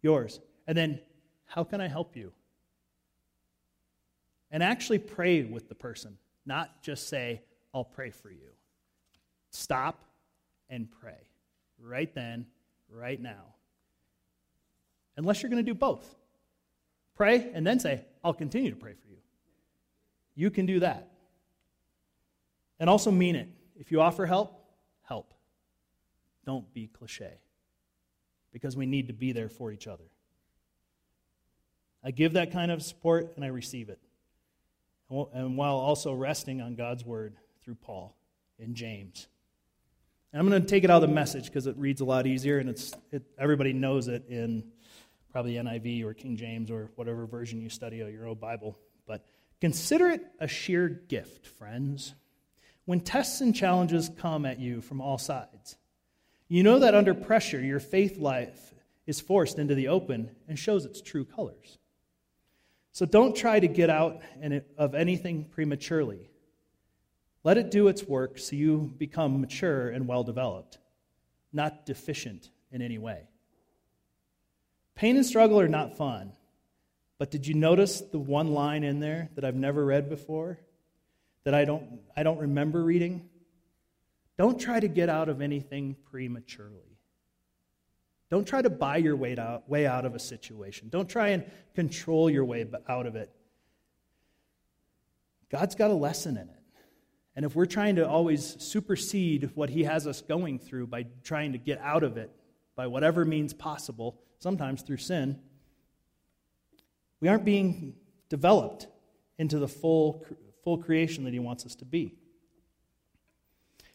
Yours. 0.01 0.39
And 0.67 0.77
then, 0.77 1.01
how 1.45 1.63
can 1.63 1.81
I 1.81 1.87
help 1.87 2.15
you? 2.15 2.31
And 4.51 4.61
actually 4.61 4.99
pray 4.99 5.43
with 5.43 5.67
the 5.67 5.75
person, 5.75 6.17
not 6.45 6.81
just 6.81 7.09
say, 7.09 7.41
I'll 7.77 7.83
pray 7.83 8.09
for 8.09 8.31
you. 8.31 8.49
Stop 9.51 10.03
and 10.67 10.89
pray. 10.99 11.29
Right 11.79 12.11
then, 12.15 12.47
right 12.89 13.21
now. 13.21 13.53
Unless 15.15 15.43
you're 15.43 15.51
going 15.51 15.63
to 15.63 15.71
do 15.71 15.75
both. 15.75 16.15
Pray 17.13 17.51
and 17.53 17.67
then 17.67 17.79
say, 17.79 18.03
I'll 18.23 18.33
continue 18.33 18.71
to 18.71 18.75
pray 18.75 18.93
for 18.93 19.07
you. 19.09 19.17
You 20.33 20.49
can 20.49 20.65
do 20.65 20.79
that. 20.79 21.11
And 22.79 22.89
also 22.89 23.11
mean 23.11 23.35
it. 23.35 23.47
If 23.75 23.91
you 23.91 24.01
offer 24.01 24.25
help, 24.25 24.59
help. 25.03 25.35
Don't 26.47 26.73
be 26.73 26.87
cliche 26.87 27.33
because 28.51 28.75
we 28.75 28.87
need 28.87 29.05
to 29.05 29.13
be 29.13 29.33
there 29.33 29.49
for 29.49 29.71
each 29.71 29.85
other. 29.85 30.05
I 32.03 32.09
give 32.09 32.33
that 32.33 32.51
kind 32.51 32.71
of 32.71 32.81
support 32.81 33.33
and 33.35 33.45
I 33.45 33.49
receive 33.49 33.89
it. 33.89 33.99
And 35.11 35.57
while 35.57 35.75
also 35.75 36.13
resting 36.13 36.59
on 36.59 36.73
God's 36.73 37.05
word 37.05 37.35
through 37.67 37.75
Paul 37.75 38.15
and 38.59 38.75
James. 38.75 39.27
And 40.31 40.39
I'm 40.39 40.47
going 40.47 40.61
to 40.61 40.65
take 40.65 40.85
it 40.85 40.89
out 40.89 41.03
of 41.03 41.09
the 41.09 41.13
message 41.13 41.47
because 41.47 41.67
it 41.67 41.75
reads 41.75 41.99
a 41.99 42.05
lot 42.05 42.25
easier 42.25 42.59
and 42.59 42.69
it's, 42.69 42.93
it, 43.11 43.23
everybody 43.37 43.73
knows 43.73 44.07
it 44.07 44.23
in 44.29 44.63
probably 45.33 45.55
NIV 45.55 46.05
or 46.05 46.13
King 46.13 46.37
James 46.37 46.71
or 46.71 46.91
whatever 46.95 47.25
version 47.25 47.59
you 47.59 47.67
study 47.69 47.99
of 47.99 48.09
your 48.09 48.25
own 48.25 48.35
Bible. 48.35 48.79
But 49.05 49.25
consider 49.59 50.07
it 50.07 50.21
a 50.39 50.47
sheer 50.47 50.87
gift, 50.87 51.45
friends. 51.45 52.15
When 52.85 53.01
tests 53.01 53.41
and 53.41 53.53
challenges 53.53 54.09
come 54.17 54.45
at 54.45 54.61
you 54.61 54.79
from 54.79 55.01
all 55.01 55.17
sides, 55.17 55.75
you 56.47 56.63
know 56.63 56.79
that 56.79 56.95
under 56.95 57.13
pressure, 57.13 57.59
your 57.59 57.81
faith 57.81 58.17
life 58.17 58.73
is 59.07 59.19
forced 59.19 59.59
into 59.59 59.75
the 59.75 59.89
open 59.89 60.31
and 60.47 60.57
shows 60.57 60.85
its 60.85 61.01
true 61.01 61.25
colors. 61.25 61.79
So 62.93 63.05
don't 63.05 63.35
try 63.35 63.59
to 63.59 63.67
get 63.67 63.89
out 63.89 64.21
of 64.77 64.95
anything 64.95 65.49
prematurely. 65.51 66.29
Let 67.43 67.57
it 67.57 67.71
do 67.71 67.87
its 67.87 68.03
work 68.03 68.39
so 68.39 68.55
you 68.55 68.93
become 68.97 69.41
mature 69.41 69.89
and 69.89 70.07
well 70.07 70.23
developed, 70.23 70.79
not 71.53 71.85
deficient 71.85 72.49
in 72.71 72.81
any 72.81 72.97
way. 72.97 73.27
Pain 74.95 75.15
and 75.15 75.25
struggle 75.25 75.59
are 75.59 75.67
not 75.67 75.97
fun, 75.97 76.33
but 77.19 77.31
did 77.31 77.47
you 77.47 77.53
notice 77.53 78.01
the 78.01 78.19
one 78.19 78.53
line 78.53 78.83
in 78.83 78.99
there 78.99 79.29
that 79.35 79.45
I've 79.45 79.55
never 79.55 79.85
read 79.85 80.09
before, 80.09 80.59
that 81.43 81.53
I 81.53 81.65
don't, 81.65 81.99
I 82.15 82.23
don't 82.23 82.39
remember 82.39 82.83
reading? 82.83 83.29
Don't 84.37 84.59
try 84.59 84.79
to 84.79 84.87
get 84.87 85.09
out 85.09 85.29
of 85.29 85.41
anything 85.41 85.95
prematurely. 86.11 86.97
Don't 88.29 88.45
try 88.45 88.61
to 88.61 88.69
buy 88.69 88.97
your 88.97 89.15
way 89.15 89.37
out, 89.37 89.69
way 89.69 89.87
out 89.87 90.05
of 90.05 90.13
a 90.13 90.19
situation. 90.19 90.89
Don't 90.89 91.09
try 91.09 91.29
and 91.29 91.45
control 91.75 92.29
your 92.29 92.43
way 92.43 92.67
out 92.89 93.05
of 93.05 93.15
it. 93.15 93.31
God's 95.49 95.75
got 95.75 95.91
a 95.91 95.95
lesson 95.95 96.35
in 96.35 96.49
it. 96.49 96.56
And 97.37 97.45
if 97.45 97.55
we're 97.55 97.67
trying 97.67 97.97
to 97.97 98.09
always 98.09 98.57
supersede 98.57 99.51
what 99.53 99.69
He 99.69 99.83
has 99.83 100.07
us 100.07 100.21
going 100.21 100.57
through 100.57 100.87
by 100.87 101.05
trying 101.23 101.51
to 101.51 101.59
get 101.59 101.79
out 101.79 102.03
of 102.03 102.17
it 102.17 102.31
by 102.75 102.87
whatever 102.87 103.23
means 103.23 103.53
possible, 103.53 104.19
sometimes 104.39 104.81
through 104.81 104.97
sin, 104.97 105.39
we 107.21 107.27
aren't 107.27 107.45
being 107.45 107.93
developed 108.27 108.87
into 109.37 109.59
the 109.59 109.67
full, 109.67 110.25
full 110.63 110.79
creation 110.79 111.25
that 111.25 111.33
He 111.33 111.37
wants 111.37 111.63
us 111.63 111.75
to 111.75 111.85
be. 111.85 112.15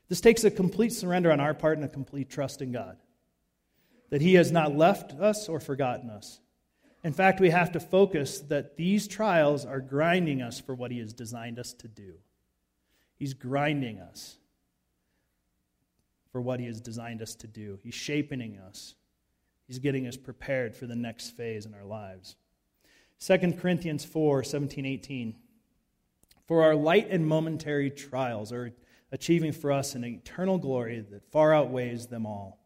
This 0.08 0.20
takes 0.20 0.44
a 0.44 0.50
complete 0.50 0.92
surrender 0.92 1.32
on 1.32 1.40
our 1.40 1.52
part 1.52 1.78
and 1.78 1.84
a 1.84 1.88
complete 1.88 2.30
trust 2.30 2.62
in 2.62 2.70
God 2.70 2.96
that 4.10 4.22
He 4.22 4.34
has 4.34 4.52
not 4.52 4.76
left 4.76 5.14
us 5.14 5.48
or 5.48 5.58
forgotten 5.58 6.10
us. 6.10 6.38
In 7.02 7.12
fact, 7.12 7.40
we 7.40 7.50
have 7.50 7.72
to 7.72 7.80
focus 7.80 8.38
that 8.38 8.76
these 8.76 9.08
trials 9.08 9.66
are 9.66 9.80
grinding 9.80 10.42
us 10.42 10.60
for 10.60 10.76
what 10.76 10.92
He 10.92 11.00
has 11.00 11.12
designed 11.12 11.58
us 11.58 11.72
to 11.72 11.88
do. 11.88 12.18
He's 13.22 13.34
grinding 13.34 14.00
us 14.00 14.36
for 16.32 16.40
what 16.40 16.58
He 16.58 16.66
has 16.66 16.80
designed 16.80 17.22
us 17.22 17.36
to 17.36 17.46
do. 17.46 17.78
He's 17.84 17.94
shaping 17.94 18.58
us. 18.58 18.96
He's 19.68 19.78
getting 19.78 20.08
us 20.08 20.16
prepared 20.16 20.74
for 20.74 20.88
the 20.88 20.96
next 20.96 21.30
phase 21.36 21.64
in 21.64 21.72
our 21.72 21.84
lives. 21.84 22.34
2 23.24 23.52
Corinthians 23.60 24.04
4 24.04 24.42
17, 24.42 24.84
18. 24.84 25.36
For 26.48 26.64
our 26.64 26.74
light 26.74 27.10
and 27.10 27.24
momentary 27.24 27.90
trials 27.90 28.52
are 28.52 28.72
achieving 29.12 29.52
for 29.52 29.70
us 29.70 29.94
an 29.94 30.04
eternal 30.04 30.58
glory 30.58 31.06
that 31.12 31.30
far 31.30 31.54
outweighs 31.54 32.08
them 32.08 32.26
all. 32.26 32.58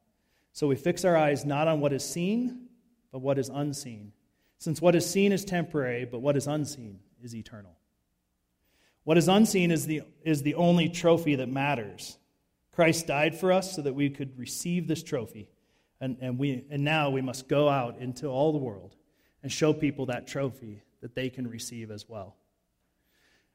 So 0.55 0.69
we 0.69 0.77
fix 0.77 1.05
our 1.05 1.19
eyes 1.19 1.45
not 1.45 1.69
on 1.69 1.81
what 1.81 1.93
is 1.93 2.03
seen, 2.03 2.69
but 3.13 3.19
what 3.19 3.39
is 3.39 3.51
unseen. 3.51 4.13
Since 4.57 4.81
what 4.81 4.95
is 4.95 5.05
seen 5.05 5.33
is 5.33 5.45
temporary, 5.45 6.07
but 6.07 6.21
what 6.21 6.35
is 6.35 6.47
unseen 6.47 7.01
is 7.23 7.37
eternal. 7.37 7.76
What 9.07 9.17
is 9.17 9.29
unseen 9.29 9.71
is 9.71 9.87
the, 9.87 10.03
is 10.25 10.43
the 10.43 10.57
only 10.57 10.89
trophy 10.89 11.37
that 11.37 11.49
matters. 11.49 12.19
Christ 12.73 13.07
died 13.07 13.39
for 13.39 13.53
us 13.53 13.77
so 13.77 13.83
that 13.83 13.95
we 13.95 14.11
could 14.11 14.37
receive 14.37 14.89
this 14.89 15.05
trophy. 15.05 15.49
And, 16.01 16.17
and, 16.21 16.37
we, 16.37 16.65
and 16.71 16.83
now 16.83 17.11
we 17.11 17.23
must 17.23 17.47
go 17.47 17.69
out 17.69 17.99
into 17.99 18.27
all 18.27 18.51
the 18.51 18.59
world 18.59 18.97
and 19.45 19.53
show 19.53 19.73
people 19.73 20.07
that 20.07 20.27
trophy 20.27 20.83
that 21.03 21.15
they 21.15 21.31
can 21.31 21.47
receive 21.47 21.93
as 21.93 22.09
well. 22.09 22.35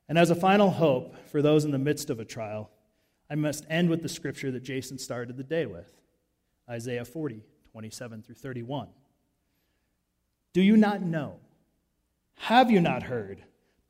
And 0.08 0.18
as 0.18 0.30
a 0.30 0.36
final 0.36 0.70
hope 0.70 1.18
for 1.28 1.42
those 1.42 1.66
in 1.66 1.72
the 1.72 1.78
midst 1.78 2.10
of 2.10 2.22
a 2.22 2.26
trial, 2.26 2.72
I 3.30 3.36
must 3.36 3.66
end 3.70 3.90
with 3.90 4.04
the 4.04 4.10
scripture 4.10 4.52
that 4.52 4.64
Jason 4.64 4.98
started 4.98 5.36
the 5.36 5.44
day 5.44 5.66
with 5.66 5.92
Isaiah 6.70 7.04
40, 7.04 7.44
27 7.74 8.24
through 8.24 8.36
31. 8.36 8.88
Do 10.54 10.62
you 10.62 10.78
not 10.78 11.02
know? 11.02 11.42
Have 12.36 12.72
you 12.72 12.80
not 12.80 13.04
heard? 13.04 13.44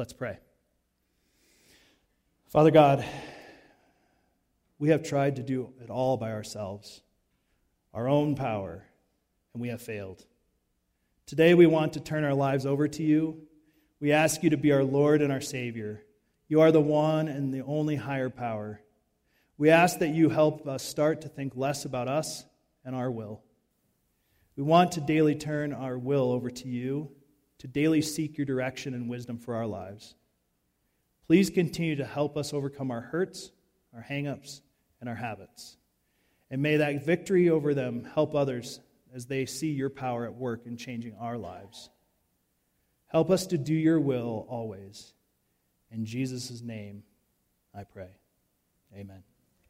Let's 0.00 0.14
pray. 0.14 0.38
Father 2.46 2.70
God, 2.70 3.04
we 4.78 4.88
have 4.88 5.02
tried 5.02 5.36
to 5.36 5.42
do 5.42 5.74
it 5.84 5.90
all 5.90 6.16
by 6.16 6.32
ourselves, 6.32 7.02
our 7.92 8.08
own 8.08 8.34
power, 8.34 8.82
and 9.52 9.60
we 9.60 9.68
have 9.68 9.82
failed. 9.82 10.24
Today 11.26 11.52
we 11.52 11.66
want 11.66 11.92
to 11.92 12.00
turn 12.00 12.24
our 12.24 12.32
lives 12.32 12.64
over 12.64 12.88
to 12.88 13.02
you. 13.02 13.42
We 14.00 14.12
ask 14.12 14.42
you 14.42 14.48
to 14.48 14.56
be 14.56 14.72
our 14.72 14.84
Lord 14.84 15.20
and 15.20 15.30
our 15.30 15.42
Savior. 15.42 16.02
You 16.48 16.62
are 16.62 16.72
the 16.72 16.80
one 16.80 17.28
and 17.28 17.52
the 17.52 17.64
only 17.64 17.96
higher 17.96 18.30
power. 18.30 18.80
We 19.58 19.68
ask 19.68 19.98
that 19.98 20.14
you 20.14 20.30
help 20.30 20.66
us 20.66 20.82
start 20.82 21.20
to 21.20 21.28
think 21.28 21.52
less 21.56 21.84
about 21.84 22.08
us 22.08 22.46
and 22.86 22.96
our 22.96 23.10
will. 23.10 23.42
We 24.56 24.62
want 24.62 24.92
to 24.92 25.02
daily 25.02 25.34
turn 25.34 25.74
our 25.74 25.98
will 25.98 26.32
over 26.32 26.48
to 26.48 26.68
you 26.68 27.10
to 27.60 27.68
daily 27.68 28.02
seek 28.02 28.36
your 28.36 28.44
direction 28.44 28.94
and 28.94 29.08
wisdom 29.08 29.38
for 29.38 29.54
our 29.54 29.66
lives. 29.66 30.14
Please 31.26 31.48
continue 31.48 31.96
to 31.96 32.04
help 32.04 32.36
us 32.36 32.52
overcome 32.52 32.90
our 32.90 33.02
hurts, 33.02 33.52
our 33.94 34.04
hangups, 34.08 34.62
and 35.00 35.08
our 35.08 35.14
habits. 35.14 35.76
And 36.50 36.60
may 36.60 36.78
that 36.78 37.04
victory 37.04 37.48
over 37.48 37.72
them 37.72 38.04
help 38.14 38.34
others 38.34 38.80
as 39.14 39.26
they 39.26 39.46
see 39.46 39.70
your 39.70 39.90
power 39.90 40.24
at 40.24 40.34
work 40.34 40.66
in 40.66 40.76
changing 40.76 41.14
our 41.20 41.38
lives. 41.38 41.90
Help 43.06 43.30
us 43.30 43.46
to 43.48 43.58
do 43.58 43.74
your 43.74 44.00
will 44.00 44.46
always. 44.48 45.12
In 45.90 46.04
Jesus' 46.04 46.62
name, 46.62 47.02
I 47.74 47.84
pray. 47.84 48.10
Amen. 48.96 49.29